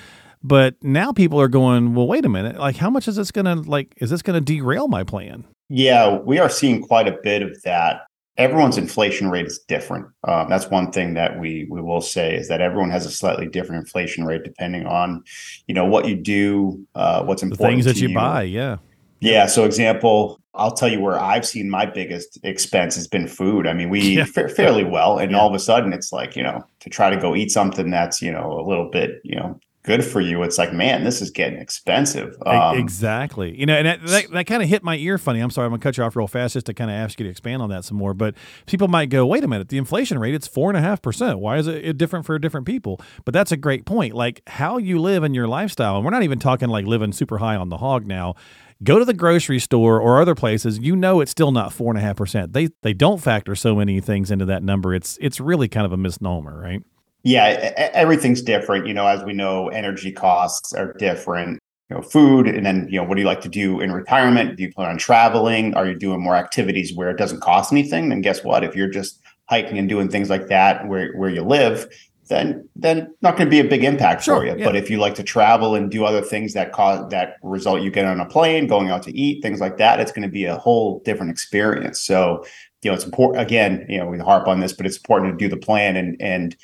But 0.42 0.76
now 0.82 1.12
people 1.12 1.40
are 1.40 1.48
going, 1.48 1.94
well, 1.94 2.06
wait 2.06 2.24
a 2.24 2.28
minute. 2.28 2.56
Like, 2.56 2.76
how 2.76 2.88
much 2.88 3.08
is 3.08 3.16
this 3.16 3.30
going 3.30 3.46
to 3.46 3.68
like? 3.68 3.94
Is 3.98 4.10
this 4.10 4.22
going 4.22 4.34
to 4.34 4.40
derail 4.40 4.88
my 4.88 5.02
plan? 5.04 5.44
Yeah, 5.68 6.16
we 6.18 6.38
are 6.38 6.48
seeing 6.48 6.80
quite 6.80 7.08
a 7.08 7.18
bit 7.22 7.42
of 7.42 7.60
that. 7.64 8.05
Everyone's 8.38 8.76
inflation 8.78 9.30
rate 9.30 9.46
is 9.46 9.58
different. 9.66 10.06
Um, 10.28 10.48
that's 10.48 10.68
one 10.70 10.92
thing 10.92 11.14
that 11.14 11.38
we 11.38 11.66
we 11.70 11.80
will 11.80 12.00
say 12.00 12.34
is 12.34 12.48
that 12.48 12.60
everyone 12.60 12.90
has 12.90 13.06
a 13.06 13.10
slightly 13.10 13.46
different 13.48 13.80
inflation 13.80 14.24
rate 14.24 14.42
depending 14.44 14.86
on, 14.86 15.22
you 15.66 15.74
know, 15.74 15.84
what 15.84 16.06
you 16.08 16.16
do, 16.16 16.84
uh, 16.94 17.22
what's 17.24 17.42
The 17.42 17.48
important. 17.48 17.76
things 17.76 17.84
that 17.86 17.94
to 17.94 18.08
you 18.08 18.14
buy, 18.14 18.42
yeah. 18.42 18.76
Yeah. 19.20 19.46
So, 19.46 19.64
example, 19.64 20.38
I'll 20.54 20.72
tell 20.72 20.88
you 20.90 21.00
where 21.00 21.18
I've 21.18 21.46
seen 21.46 21.70
my 21.70 21.86
biggest 21.86 22.38
expense 22.42 22.94
has 22.96 23.08
been 23.08 23.26
food. 23.28 23.66
I 23.66 23.72
mean, 23.72 23.88
we 23.88 24.00
Yeah. 24.18 24.24
fa- 24.24 24.48
fairly 24.48 24.84
well, 24.84 25.18
and 25.18 25.30
Yeah. 25.32 25.38
all 25.38 25.48
of 25.48 25.54
a 25.54 25.58
sudden, 25.58 25.92
it's 25.92 26.12
like 26.12 26.36
you 26.36 26.42
know, 26.42 26.62
to 26.80 26.90
try 26.90 27.08
to 27.10 27.16
go 27.16 27.34
eat 27.34 27.50
something 27.50 27.90
that's 27.90 28.20
you 28.20 28.30
know 28.32 28.52
a 28.60 28.64
little 28.68 28.90
bit 28.90 29.20
you 29.24 29.36
know 29.36 29.58
good 29.86 30.04
for 30.04 30.20
you. 30.20 30.42
It's 30.42 30.58
like, 30.58 30.72
man, 30.72 31.04
this 31.04 31.22
is 31.22 31.30
getting 31.30 31.58
expensive. 31.58 32.36
Um, 32.44 32.76
exactly. 32.76 33.58
You 33.58 33.66
know, 33.66 33.74
and 33.74 33.86
that, 33.86 34.04
that, 34.04 34.30
that 34.32 34.46
kind 34.46 34.62
of 34.62 34.68
hit 34.68 34.82
my 34.82 34.96
ear 34.96 35.16
funny. 35.16 35.38
I'm 35.38 35.50
sorry, 35.50 35.66
I'm 35.66 35.72
to 35.72 35.78
cut 35.78 35.96
you 35.96 36.02
off 36.02 36.16
real 36.16 36.26
fast 36.26 36.54
just 36.54 36.66
to 36.66 36.74
kind 36.74 36.90
of 36.90 36.96
ask 36.96 37.18
you 37.20 37.24
to 37.24 37.30
expand 37.30 37.62
on 37.62 37.70
that 37.70 37.84
some 37.84 37.96
more. 37.96 38.12
But 38.12 38.34
people 38.66 38.88
might 38.88 39.08
go, 39.08 39.24
wait 39.24 39.44
a 39.44 39.48
minute, 39.48 39.68
the 39.68 39.78
inflation 39.78 40.18
rate, 40.18 40.34
it's 40.34 40.48
four 40.48 40.68
and 40.68 40.76
a 40.76 40.80
half 40.80 41.00
percent. 41.00 41.38
Why 41.38 41.56
is 41.58 41.68
it 41.68 41.96
different 41.96 42.26
for 42.26 42.38
different 42.38 42.66
people? 42.66 43.00
But 43.24 43.32
that's 43.32 43.52
a 43.52 43.56
great 43.56 43.86
point. 43.86 44.14
Like 44.14 44.42
how 44.48 44.76
you 44.76 45.00
live 45.00 45.22
in 45.22 45.32
your 45.32 45.46
lifestyle, 45.46 45.96
and 45.96 46.04
we're 46.04 46.10
not 46.10 46.24
even 46.24 46.40
talking 46.40 46.68
like 46.68 46.84
living 46.84 47.12
super 47.12 47.38
high 47.38 47.56
on 47.56 47.68
the 47.68 47.78
hog 47.78 48.06
now. 48.06 48.34
Go 48.82 48.98
to 48.98 49.06
the 49.06 49.14
grocery 49.14 49.58
store 49.58 49.98
or 49.98 50.20
other 50.20 50.34
places, 50.34 50.78
you 50.80 50.96
know 50.96 51.20
it's 51.20 51.30
still 51.30 51.50
not 51.50 51.72
four 51.72 51.90
and 51.90 51.98
a 51.98 52.02
half 52.02 52.16
percent. 52.16 52.52
They 52.52 52.68
they 52.82 52.92
don't 52.92 53.22
factor 53.22 53.54
so 53.54 53.74
many 53.74 54.00
things 54.00 54.30
into 54.30 54.44
that 54.46 54.62
number. 54.62 54.94
It's 54.94 55.16
it's 55.20 55.40
really 55.40 55.68
kind 55.68 55.86
of 55.86 55.92
a 55.92 55.96
misnomer, 55.96 56.60
right? 56.60 56.82
Yeah, 57.26 57.72
everything's 57.92 58.40
different. 58.40 58.86
You 58.86 58.94
know, 58.94 59.06
as 59.08 59.24
we 59.24 59.32
know, 59.32 59.68
energy 59.68 60.12
costs 60.12 60.72
are 60.72 60.92
different. 60.94 61.58
You 61.90 61.96
know, 61.96 62.02
food, 62.02 62.46
and 62.46 62.64
then 62.64 62.86
you 62.88 63.00
know, 63.00 63.04
what 63.04 63.14
do 63.16 63.20
you 63.20 63.26
like 63.26 63.40
to 63.40 63.48
do 63.48 63.80
in 63.80 63.90
retirement? 63.92 64.56
Do 64.56 64.62
you 64.62 64.72
plan 64.72 64.90
on 64.90 64.98
traveling? 64.98 65.74
Are 65.74 65.86
you 65.86 65.96
doing 65.96 66.20
more 66.20 66.36
activities 66.36 66.94
where 66.94 67.10
it 67.10 67.16
doesn't 67.16 67.40
cost 67.40 67.72
anything? 67.72 68.08
Then 68.10 68.20
guess 68.20 68.44
what? 68.44 68.62
If 68.62 68.76
you're 68.76 68.88
just 68.88 69.20
hiking 69.48 69.76
and 69.78 69.88
doing 69.88 70.08
things 70.08 70.30
like 70.30 70.46
that 70.48 70.86
where 70.88 71.12
where 71.14 71.30
you 71.30 71.42
live, 71.42 71.88
then 72.28 72.68
then 72.76 73.12
not 73.22 73.36
going 73.36 73.46
to 73.46 73.50
be 73.50 73.60
a 73.60 73.68
big 73.68 73.82
impact 73.82 74.22
Sure, 74.22 74.40
for 74.40 74.46
you. 74.46 74.56
yeah. 74.56 74.64
But 74.64 74.76
if 74.76 74.88
you 74.88 74.98
like 74.98 75.16
to 75.16 75.22
travel 75.24 75.74
and 75.74 75.90
do 75.90 76.04
other 76.04 76.22
things 76.22 76.54
that 76.54 76.72
cause 76.72 77.08
that 77.10 77.36
result 77.42 77.82
you 77.82 77.90
get 77.90 78.04
on 78.04 78.20
a 78.20 78.26
plane, 78.26 78.66
going 78.68 78.88
out 78.90 79.02
to 79.04 79.16
eat, 79.16 79.42
things 79.42 79.60
like 79.60 79.78
that, 79.78 79.98
it's 80.00 80.12
going 80.12 80.28
to 80.28 80.32
be 80.32 80.44
a 80.44 80.56
whole 80.56 81.00
different 81.04 81.30
experience. 81.32 82.00
So, 82.00 82.44
you 82.82 82.90
know, 82.90 82.94
it's 82.94 83.04
important 83.04 83.42
again, 83.42 83.84
you 83.88 83.98
know, 83.98 84.06
we 84.06 84.18
harp 84.18 84.46
on 84.46 84.60
this, 84.60 84.72
but 84.72 84.86
it's 84.86 84.96
important 84.96 85.38
to 85.38 85.44
do 85.44 85.48
the 85.48 85.60
plan 85.60 85.96
and 85.96 86.16
and 86.20 86.56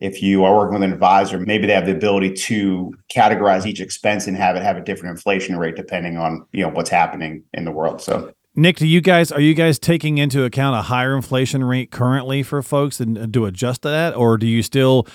if 0.00 0.22
you 0.22 0.44
are 0.44 0.56
working 0.56 0.74
with 0.74 0.82
an 0.82 0.92
advisor, 0.92 1.38
maybe 1.38 1.66
they 1.66 1.74
have 1.74 1.86
the 1.86 1.92
ability 1.92 2.32
to 2.32 2.92
categorize 3.14 3.66
each 3.66 3.80
expense 3.80 4.26
and 4.26 4.36
have 4.36 4.56
it 4.56 4.62
have 4.62 4.76
a 4.76 4.80
different 4.80 5.12
inflation 5.16 5.56
rate 5.56 5.76
depending 5.76 6.16
on, 6.16 6.46
you 6.52 6.62
know, 6.62 6.70
what's 6.70 6.90
happening 6.90 7.44
in 7.52 7.64
the 7.64 7.70
world. 7.70 8.00
So 8.00 8.32
Nick, 8.56 8.76
do 8.76 8.86
you 8.86 9.00
guys 9.00 9.30
are 9.30 9.40
you 9.40 9.54
guys 9.54 9.78
taking 9.78 10.18
into 10.18 10.44
account 10.44 10.76
a 10.76 10.82
higher 10.82 11.14
inflation 11.14 11.62
rate 11.62 11.90
currently 11.90 12.42
for 12.42 12.62
folks 12.62 12.98
and 12.98 13.30
do 13.30 13.44
adjust 13.44 13.82
to 13.82 13.88
that, 13.88 14.16
or 14.16 14.38
do 14.38 14.46
you 14.46 14.62
still 14.62 15.06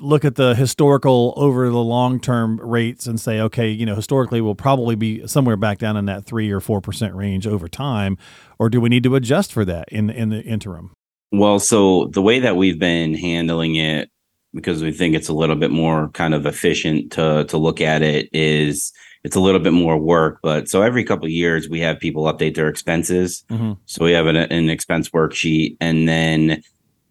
look 0.00 0.24
at 0.24 0.36
the 0.36 0.54
historical 0.54 1.34
over 1.36 1.68
the 1.68 1.76
long 1.76 2.20
term 2.20 2.60
rates 2.60 3.06
and 3.06 3.20
say, 3.20 3.40
okay, 3.40 3.68
you 3.68 3.86
know, 3.86 3.94
historically 3.94 4.40
we'll 4.40 4.54
probably 4.54 4.94
be 4.94 5.26
somewhere 5.26 5.56
back 5.56 5.78
down 5.78 5.96
in 5.96 6.06
that 6.06 6.24
three 6.24 6.50
or 6.50 6.60
four 6.60 6.80
percent 6.80 7.14
range 7.14 7.46
over 7.46 7.68
time, 7.68 8.16
or 8.58 8.68
do 8.68 8.80
we 8.80 8.88
need 8.88 9.02
to 9.04 9.14
adjust 9.14 9.52
for 9.52 9.64
that 9.64 9.88
in 9.90 10.10
in 10.10 10.30
the 10.30 10.42
interim? 10.42 10.92
Well, 11.30 11.58
so 11.58 12.06
the 12.06 12.22
way 12.22 12.38
that 12.40 12.56
we've 12.56 12.78
been 12.78 13.14
handling 13.14 13.76
it, 13.76 14.10
because 14.54 14.82
we 14.82 14.92
think 14.92 15.14
it's 15.14 15.28
a 15.28 15.34
little 15.34 15.56
bit 15.56 15.70
more 15.70 16.08
kind 16.10 16.34
of 16.34 16.46
efficient 16.46 17.12
to 17.12 17.44
to 17.44 17.58
look 17.58 17.80
at 17.80 18.02
it, 18.02 18.28
is 18.32 18.92
it's 19.24 19.36
a 19.36 19.40
little 19.40 19.60
bit 19.60 19.74
more 19.74 19.98
work. 19.98 20.40
But 20.42 20.68
so 20.68 20.82
every 20.82 21.04
couple 21.04 21.26
of 21.26 21.30
years, 21.30 21.68
we 21.68 21.80
have 21.80 22.00
people 22.00 22.24
update 22.24 22.54
their 22.54 22.68
expenses. 22.68 23.44
Mm-hmm. 23.50 23.72
So 23.86 24.04
we 24.04 24.12
have 24.12 24.26
an, 24.26 24.36
an 24.36 24.70
expense 24.70 25.10
worksheet, 25.10 25.76
and 25.80 26.08
then 26.08 26.62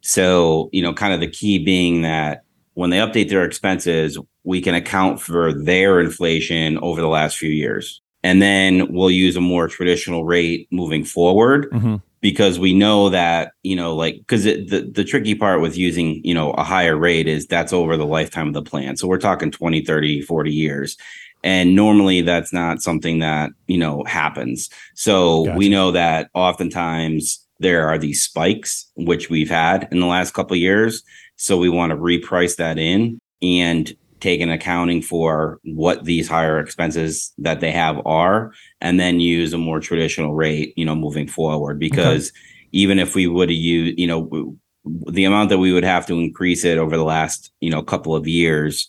so 0.01 0.69
you 0.71 0.81
know, 0.81 0.93
kind 0.93 1.13
of 1.13 1.19
the 1.19 1.29
key 1.29 1.63
being 1.63 2.01
that 2.01 2.41
when 2.74 2.89
they 2.89 2.97
update 2.97 3.29
their 3.29 3.43
expenses, 3.43 4.17
we 4.43 4.62
can 4.62 4.74
account 4.74 5.19
for 5.21 5.53
their 5.53 6.00
inflation 6.00 6.77
over 6.79 7.01
the 7.01 7.07
last 7.07 7.38
few 7.38 7.50
years, 7.51 8.01
and 8.24 8.41
then 8.41 8.91
we'll 8.91 9.12
use 9.12 9.36
a 9.36 9.41
more 9.41 9.67
traditional 9.67 10.25
rate 10.25 10.67
moving 10.71 11.03
forward 11.03 11.69
Mm-hmm. 11.71 11.97
Because 12.21 12.59
we 12.59 12.74
know 12.74 13.09
that 13.09 13.51
you 13.63 13.75
know 13.75 13.95
like 13.95 14.17
because 14.17 14.43
the 14.43 14.89
the 14.93 15.03
tricky 15.03 15.36
part 15.36 15.62
with 15.62 15.77
using 15.77 16.21
you 16.24 16.33
know 16.33 16.51
a 16.51 16.63
higher 16.63 16.97
rate 16.97 17.27
is 17.27 17.45
that's 17.47 17.74
over 17.74 17.97
the 17.97 18.05
lifetime 18.05 18.47
of 18.47 18.53
the 18.53 18.62
plan. 18.62 18.97
So 18.97 19.07
we're 19.07 19.19
talking 19.19 19.51
20 19.51 19.83
30 19.83 20.21
40 20.21 20.51
years. 20.53 20.97
And 21.43 21.75
normally 21.75 22.21
that's 22.21 22.51
not 22.51 22.81
something 22.81 23.19
that 23.19 23.51
you 23.67 23.77
know 23.77 24.03
happens. 24.05 24.69
So 24.95 25.45
Gotcha. 25.45 25.57
we 25.57 25.69
know 25.69 25.91
that 25.91 26.29
oftentimes 26.33 27.45
there 27.59 27.88
are 27.88 27.97
these 27.97 28.21
spikes 28.21 28.89
which 28.95 29.29
we've 29.29 29.50
had 29.50 29.88
in 29.91 30.00
the 30.00 30.05
last 30.07 30.33
couple 30.33 30.55
of 30.55 30.59
years. 30.59 31.03
So 31.36 31.57
we 31.57 31.69
want 31.69 31.91
to 31.91 31.95
reprice 31.97 32.55
that 32.57 32.77
in. 32.77 33.19
And 33.41 33.95
take 34.19 34.41
an 34.41 34.50
accounting 34.50 35.01
for 35.01 35.59
what 35.63 36.05
these 36.05 36.27
higher 36.27 36.59
expenses 36.59 37.33
that 37.38 37.59
they 37.59 37.71
have 37.71 38.00
are 38.05 38.51
and 38.81 39.00
then 39.00 39.19
use 39.19 39.53
a 39.53 39.57
more 39.57 39.79
traditional 39.79 40.33
rate 40.33 40.74
you 40.77 40.86
know 40.86 40.95
moving 40.95 41.27
forward. 41.27 41.79
Because 41.79 42.31
even 42.71 43.00
if 43.00 43.15
we 43.15 43.27
would 43.27 43.50
used 43.50 44.00
you 44.00 44.07
know 44.07 44.57
the 45.07 45.25
amount 45.25 45.50
that 45.50 45.57
we 45.57 45.74
would 45.74 45.83
have 45.83 46.05
to 46.05 46.19
increase 46.19 46.63
it 46.63 46.77
over 46.77 46.95
the 46.97 47.03
last 47.03 47.51
you 47.59 47.69
know 47.69 47.81
couple 47.81 48.15
of 48.15 48.27
years 48.27 48.88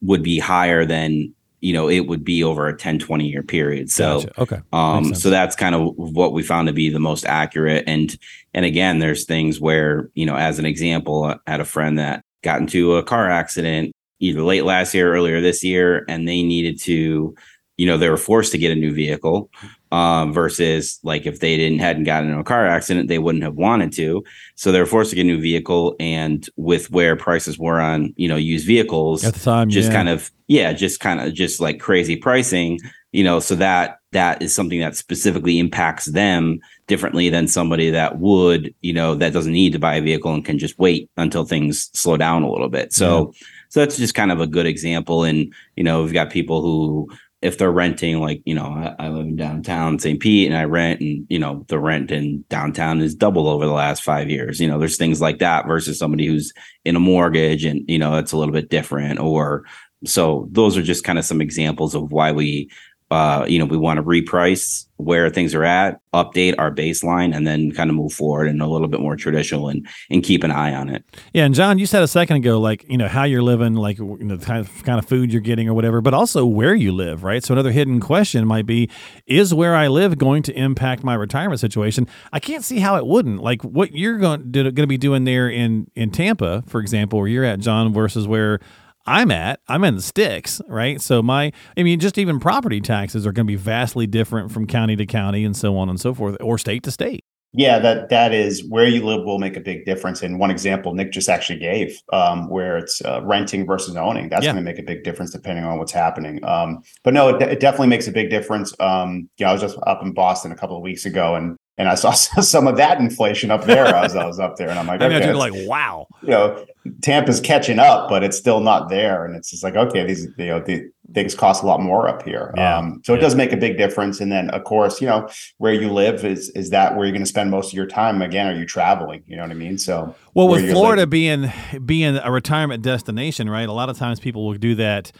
would 0.00 0.22
be 0.22 0.38
higher 0.38 0.84
than 0.84 1.32
you 1.60 1.72
know 1.72 1.88
it 1.88 2.00
would 2.00 2.24
be 2.24 2.42
over 2.42 2.66
a 2.66 2.76
10 2.76 2.98
20 2.98 3.26
year 3.26 3.42
period. 3.42 3.90
So 3.90 4.20
Gotcha. 4.20 4.40
okay, 4.40 4.60
um, 4.72 5.14
so 5.14 5.30
that's 5.30 5.56
kind 5.56 5.74
of 5.74 5.92
what 5.96 6.32
we 6.32 6.42
found 6.42 6.68
to 6.68 6.74
be 6.74 6.88
the 6.90 7.00
most 7.00 7.24
accurate. 7.24 7.84
And 7.86 8.16
and 8.54 8.64
again, 8.64 8.98
there's 8.98 9.24
things 9.24 9.60
where 9.60 10.10
you 10.14 10.26
know, 10.26 10.36
as 10.36 10.58
an 10.58 10.66
example, 10.66 11.24
I 11.24 11.50
had 11.50 11.60
a 11.60 11.64
friend 11.64 11.98
that 11.98 12.24
got 12.42 12.60
into 12.60 12.96
a 12.96 13.02
car 13.02 13.30
accident 13.30 13.94
either 14.22 14.42
late 14.42 14.64
last 14.64 14.94
year, 14.94 15.10
or 15.10 15.16
earlier 15.16 15.40
this 15.40 15.62
year, 15.62 16.04
and 16.08 16.26
they 16.26 16.42
needed 16.42 16.78
to, 16.80 17.34
you 17.76 17.86
know, 17.86 17.98
they 17.98 18.08
were 18.08 18.16
forced 18.16 18.52
to 18.52 18.58
get 18.58 18.70
a 18.72 18.76
new 18.76 18.94
vehicle. 18.94 19.50
Um, 19.90 20.32
versus 20.32 20.98
like 21.02 21.26
if 21.26 21.40
they 21.40 21.54
didn't 21.58 21.80
hadn't 21.80 22.04
gotten 22.04 22.30
in 22.30 22.38
a 22.38 22.44
car 22.44 22.66
accident, 22.66 23.08
they 23.08 23.18
wouldn't 23.18 23.44
have 23.44 23.56
wanted 23.56 23.92
to. 23.92 24.24
So 24.54 24.72
they 24.72 24.80
were 24.80 24.86
forced 24.86 25.10
to 25.10 25.16
get 25.16 25.22
a 25.22 25.24
new 25.24 25.38
vehicle, 25.38 25.96
and 26.00 26.48
with 26.56 26.90
where 26.90 27.14
prices 27.14 27.58
were 27.58 27.78
on 27.78 28.14
you 28.16 28.26
know 28.26 28.36
used 28.36 28.66
vehicles, 28.66 29.22
at 29.22 29.34
the 29.34 29.40
time, 29.40 29.68
just 29.68 29.90
yeah. 29.90 29.94
kind 29.94 30.08
of 30.08 30.30
yeah 30.46 30.72
just 30.72 31.00
kind 31.00 31.20
of 31.20 31.34
just 31.34 31.60
like 31.60 31.78
crazy 31.78 32.16
pricing 32.16 32.78
you 33.12 33.22
know 33.22 33.38
so 33.38 33.54
that 33.54 33.98
that 34.10 34.42
is 34.42 34.54
something 34.54 34.80
that 34.80 34.96
specifically 34.96 35.58
impacts 35.58 36.06
them 36.06 36.58
differently 36.86 37.28
than 37.28 37.46
somebody 37.46 37.90
that 37.90 38.18
would 38.18 38.74
you 38.80 38.92
know 38.92 39.14
that 39.14 39.32
doesn't 39.32 39.52
need 39.52 39.72
to 39.72 39.78
buy 39.78 39.94
a 39.94 40.02
vehicle 40.02 40.34
and 40.34 40.44
can 40.44 40.58
just 40.58 40.78
wait 40.78 41.08
until 41.16 41.44
things 41.44 41.90
slow 41.92 42.16
down 42.16 42.42
a 42.42 42.50
little 42.50 42.68
bit 42.68 42.92
so 42.92 43.32
so 43.72 43.80
that's 43.80 43.96
just 43.96 44.14
kind 44.14 44.30
of 44.30 44.38
a 44.38 44.46
good 44.46 44.66
example. 44.66 45.24
And 45.24 45.50
you 45.76 45.82
know 45.82 46.02
we've 46.02 46.12
got 46.12 46.28
people 46.28 46.60
who 46.60 47.08
if 47.40 47.56
they're 47.56 47.72
renting 47.72 48.20
like 48.20 48.42
you 48.44 48.54
know 48.54 48.66
I, 48.66 49.06
I 49.06 49.08
live 49.08 49.24
in 49.24 49.34
downtown 49.34 49.98
st 49.98 50.20
pete 50.20 50.46
and 50.46 50.56
i 50.56 50.62
rent 50.62 51.00
and 51.00 51.26
you 51.28 51.40
know 51.40 51.64
the 51.66 51.78
rent 51.78 52.12
in 52.12 52.44
downtown 52.48 53.00
is 53.00 53.16
double 53.16 53.48
over 53.48 53.64
the 53.64 53.72
last 53.72 54.02
five 54.02 54.28
years. 54.28 54.60
You 54.60 54.68
know 54.68 54.78
there's 54.78 54.98
things 54.98 55.22
like 55.22 55.38
that 55.38 55.66
versus 55.66 55.98
somebody 55.98 56.26
who's 56.26 56.52
in 56.84 56.96
a 56.96 57.00
mortgage 57.00 57.64
and 57.64 57.82
you 57.88 57.98
know 57.98 58.18
it's 58.18 58.32
a 58.32 58.36
little 58.36 58.52
bit 58.52 58.68
different 58.68 59.18
or 59.18 59.64
so 60.04 60.48
those 60.50 60.76
are 60.76 60.82
just 60.82 61.04
kind 61.04 61.18
of 61.18 61.24
some 61.24 61.40
examples 61.40 61.94
of 61.94 62.12
why 62.12 62.30
we 62.30 62.70
uh 63.12 63.44
you 63.48 63.58
know 63.58 63.64
we 63.64 63.76
want 63.76 63.98
to 63.98 64.02
reprice 64.02 64.86
where 64.96 65.28
things 65.30 65.54
are 65.54 65.64
at 65.64 66.00
update 66.14 66.54
our 66.58 66.70
baseline 66.70 67.34
and 67.34 67.46
then 67.46 67.72
kind 67.72 67.90
of 67.90 67.96
move 67.96 68.12
forward 68.12 68.46
and 68.48 68.62
a 68.62 68.66
little 68.66 68.88
bit 68.88 69.00
more 69.00 69.16
traditional 69.16 69.68
and 69.68 69.86
and 70.10 70.22
keep 70.22 70.44
an 70.44 70.50
eye 70.50 70.74
on 70.74 70.88
it 70.88 71.04
Yeah, 71.32 71.44
and 71.44 71.54
John, 71.54 71.78
you 71.78 71.86
said 71.86 72.02
a 72.02 72.08
second 72.08 72.36
ago, 72.36 72.58
like 72.58 72.84
you 72.88 72.98
know 72.98 73.08
how 73.08 73.24
you're 73.24 73.42
living, 73.42 73.74
like 73.74 73.98
you 73.98 74.18
know 74.20 74.36
the 74.36 74.44
kind 74.44 74.60
of 74.60 74.82
kind 74.84 74.98
of 74.98 75.06
food 75.06 75.32
you're 75.32 75.40
getting 75.40 75.68
or 75.68 75.74
whatever, 75.74 76.00
but 76.00 76.14
also 76.14 76.44
where 76.44 76.74
you 76.74 76.92
live, 76.92 77.24
right? 77.24 77.42
So 77.42 77.54
another 77.54 77.72
hidden 77.72 78.00
question 78.00 78.46
might 78.46 78.66
be: 78.66 78.90
Is 79.26 79.54
where 79.54 79.74
I 79.74 79.88
live 79.88 80.18
going 80.18 80.42
to 80.44 80.52
impact 80.52 81.04
my 81.04 81.14
retirement 81.14 81.60
situation? 81.60 82.06
I 82.32 82.40
can't 82.40 82.64
see 82.64 82.80
how 82.80 82.96
it 82.96 83.06
wouldn't. 83.06 83.42
Like 83.42 83.62
what 83.62 83.92
you're 83.92 84.18
going 84.18 84.50
going 84.52 84.74
to 84.74 84.86
be 84.86 84.98
doing 84.98 85.24
there 85.24 85.48
in 85.48 85.90
in 85.94 86.10
Tampa, 86.10 86.62
for 86.66 86.80
example, 86.80 87.18
where 87.18 87.28
you're 87.28 87.44
at, 87.44 87.60
John, 87.60 87.92
versus 87.92 88.26
where 88.26 88.60
I'm 89.06 89.30
at. 89.30 89.60
I'm 89.68 89.84
in 89.84 89.96
the 89.96 90.02
sticks, 90.02 90.60
right? 90.68 91.00
So 91.00 91.22
my, 91.22 91.52
I 91.76 91.82
mean, 91.82 91.98
just 92.00 92.18
even 92.18 92.38
property 92.40 92.80
taxes 92.80 93.26
are 93.26 93.32
going 93.32 93.46
to 93.46 93.50
be 93.50 93.56
vastly 93.56 94.06
different 94.06 94.52
from 94.52 94.66
county 94.66 94.96
to 94.96 95.06
county 95.06 95.44
and 95.44 95.56
so 95.56 95.76
on 95.76 95.88
and 95.88 96.00
so 96.00 96.14
forth, 96.14 96.36
or 96.40 96.58
state 96.58 96.82
to 96.84 96.90
state. 96.90 97.24
Yeah, 97.54 97.78
that 97.80 98.08
that 98.08 98.32
is 98.32 98.66
where 98.70 98.86
you 98.86 99.04
live 99.04 99.26
will 99.26 99.38
make 99.38 99.58
a 99.58 99.60
big 99.60 99.84
difference. 99.84 100.22
And 100.22 100.38
one 100.38 100.50
example 100.50 100.94
Nick 100.94 101.12
just 101.12 101.28
actually 101.28 101.58
gave, 101.58 102.00
um, 102.10 102.48
where 102.48 102.78
it's 102.78 103.02
uh, 103.04 103.20
renting 103.24 103.66
versus 103.66 103.94
owning, 103.94 104.30
that's 104.30 104.46
Yeah. 104.46 104.52
going 104.52 104.64
to 104.64 104.70
make 104.70 104.78
a 104.78 104.82
big 104.82 105.04
difference 105.04 105.32
depending 105.32 105.64
on 105.66 105.78
what's 105.78 105.92
happening. 105.92 106.42
Um, 106.46 106.78
but 107.04 107.12
no, 107.12 107.28
it, 107.28 107.42
it 107.42 107.60
definitely 107.60 107.88
makes 107.88 108.08
a 108.08 108.12
big 108.12 108.30
difference. 108.30 108.72
Um, 108.80 109.28
you 109.36 109.44
know, 109.44 109.50
I 109.50 109.52
was 109.52 109.60
just 109.60 109.76
up 109.86 110.00
in 110.02 110.14
Boston 110.14 110.50
a 110.50 110.56
couple 110.56 110.78
of 110.78 110.82
weeks 110.82 111.04
ago, 111.04 111.34
and 111.34 111.58
and 111.78 111.88
I 111.88 111.94
saw 111.94 112.10
some 112.12 112.66
of 112.66 112.76
that 112.76 112.98
inflation 113.00 113.50
up 113.50 113.64
there 113.64 113.86
as 113.86 114.14
I 114.16 114.26
was 114.26 114.38
up 114.38 114.56
there, 114.56 114.68
and 114.68 114.78
I'm 114.78 114.86
like, 114.86 115.00
I 115.00 115.06
okay, 115.06 115.32
like, 115.32 115.52
wow. 115.66 116.06
you 116.22 116.28
know, 116.30 116.64
Tampa's 117.02 117.40
catching 117.40 117.78
up, 117.78 118.08
but 118.08 118.22
it's 118.24 118.36
still 118.36 118.60
not 118.60 118.88
there, 118.88 119.24
and 119.24 119.36
it's 119.36 119.50
just 119.50 119.62
like, 119.62 119.76
okay, 119.76 120.04
these 120.06 120.26
you 120.36 120.46
know 120.46 120.60
the 120.60 120.90
things 121.14 121.34
cost 121.34 121.62
a 121.62 121.66
lot 121.66 121.78
more 121.80 122.08
up 122.08 122.22
here. 122.22 122.54
Yeah. 122.56 122.78
Um, 122.78 123.02
so 123.04 123.12
it 123.12 123.16
Yeah. 123.18 123.22
does 123.22 123.34
make 123.34 123.52
a 123.52 123.56
big 123.58 123.76
difference. 123.76 124.18
And 124.18 124.32
then, 124.32 124.48
of 124.50 124.64
course, 124.64 124.98
you 124.98 125.06
know, 125.06 125.28
where 125.58 125.74
you 125.74 125.92
live 125.92 126.24
is 126.24 126.48
is 126.50 126.70
that 126.70 126.96
where 126.96 127.04
you're 127.04 127.12
going 127.12 127.22
to 127.22 127.26
spend 127.28 127.50
most 127.50 127.68
of 127.68 127.74
your 127.74 127.86
time? 127.86 128.22
Again, 128.22 128.46
are 128.46 128.58
you 128.58 128.64
traveling? 128.64 129.22
You 129.26 129.36
know 129.36 129.42
what 129.42 129.50
I 129.50 129.54
mean? 129.54 129.76
So 129.76 130.14
Well, 130.32 130.48
with 130.48 130.70
Florida 130.70 131.02
living. 131.02 131.10
being 131.10 131.52
being 131.84 132.16
a 132.16 132.32
retirement 132.32 132.82
destination, 132.82 133.50
right? 133.50 133.68
A 133.68 133.72
lot 133.72 133.90
of 133.90 133.98
times 133.98 134.20
people 134.20 134.46
will 134.46 134.54
do 134.54 134.74
that. 134.76 135.12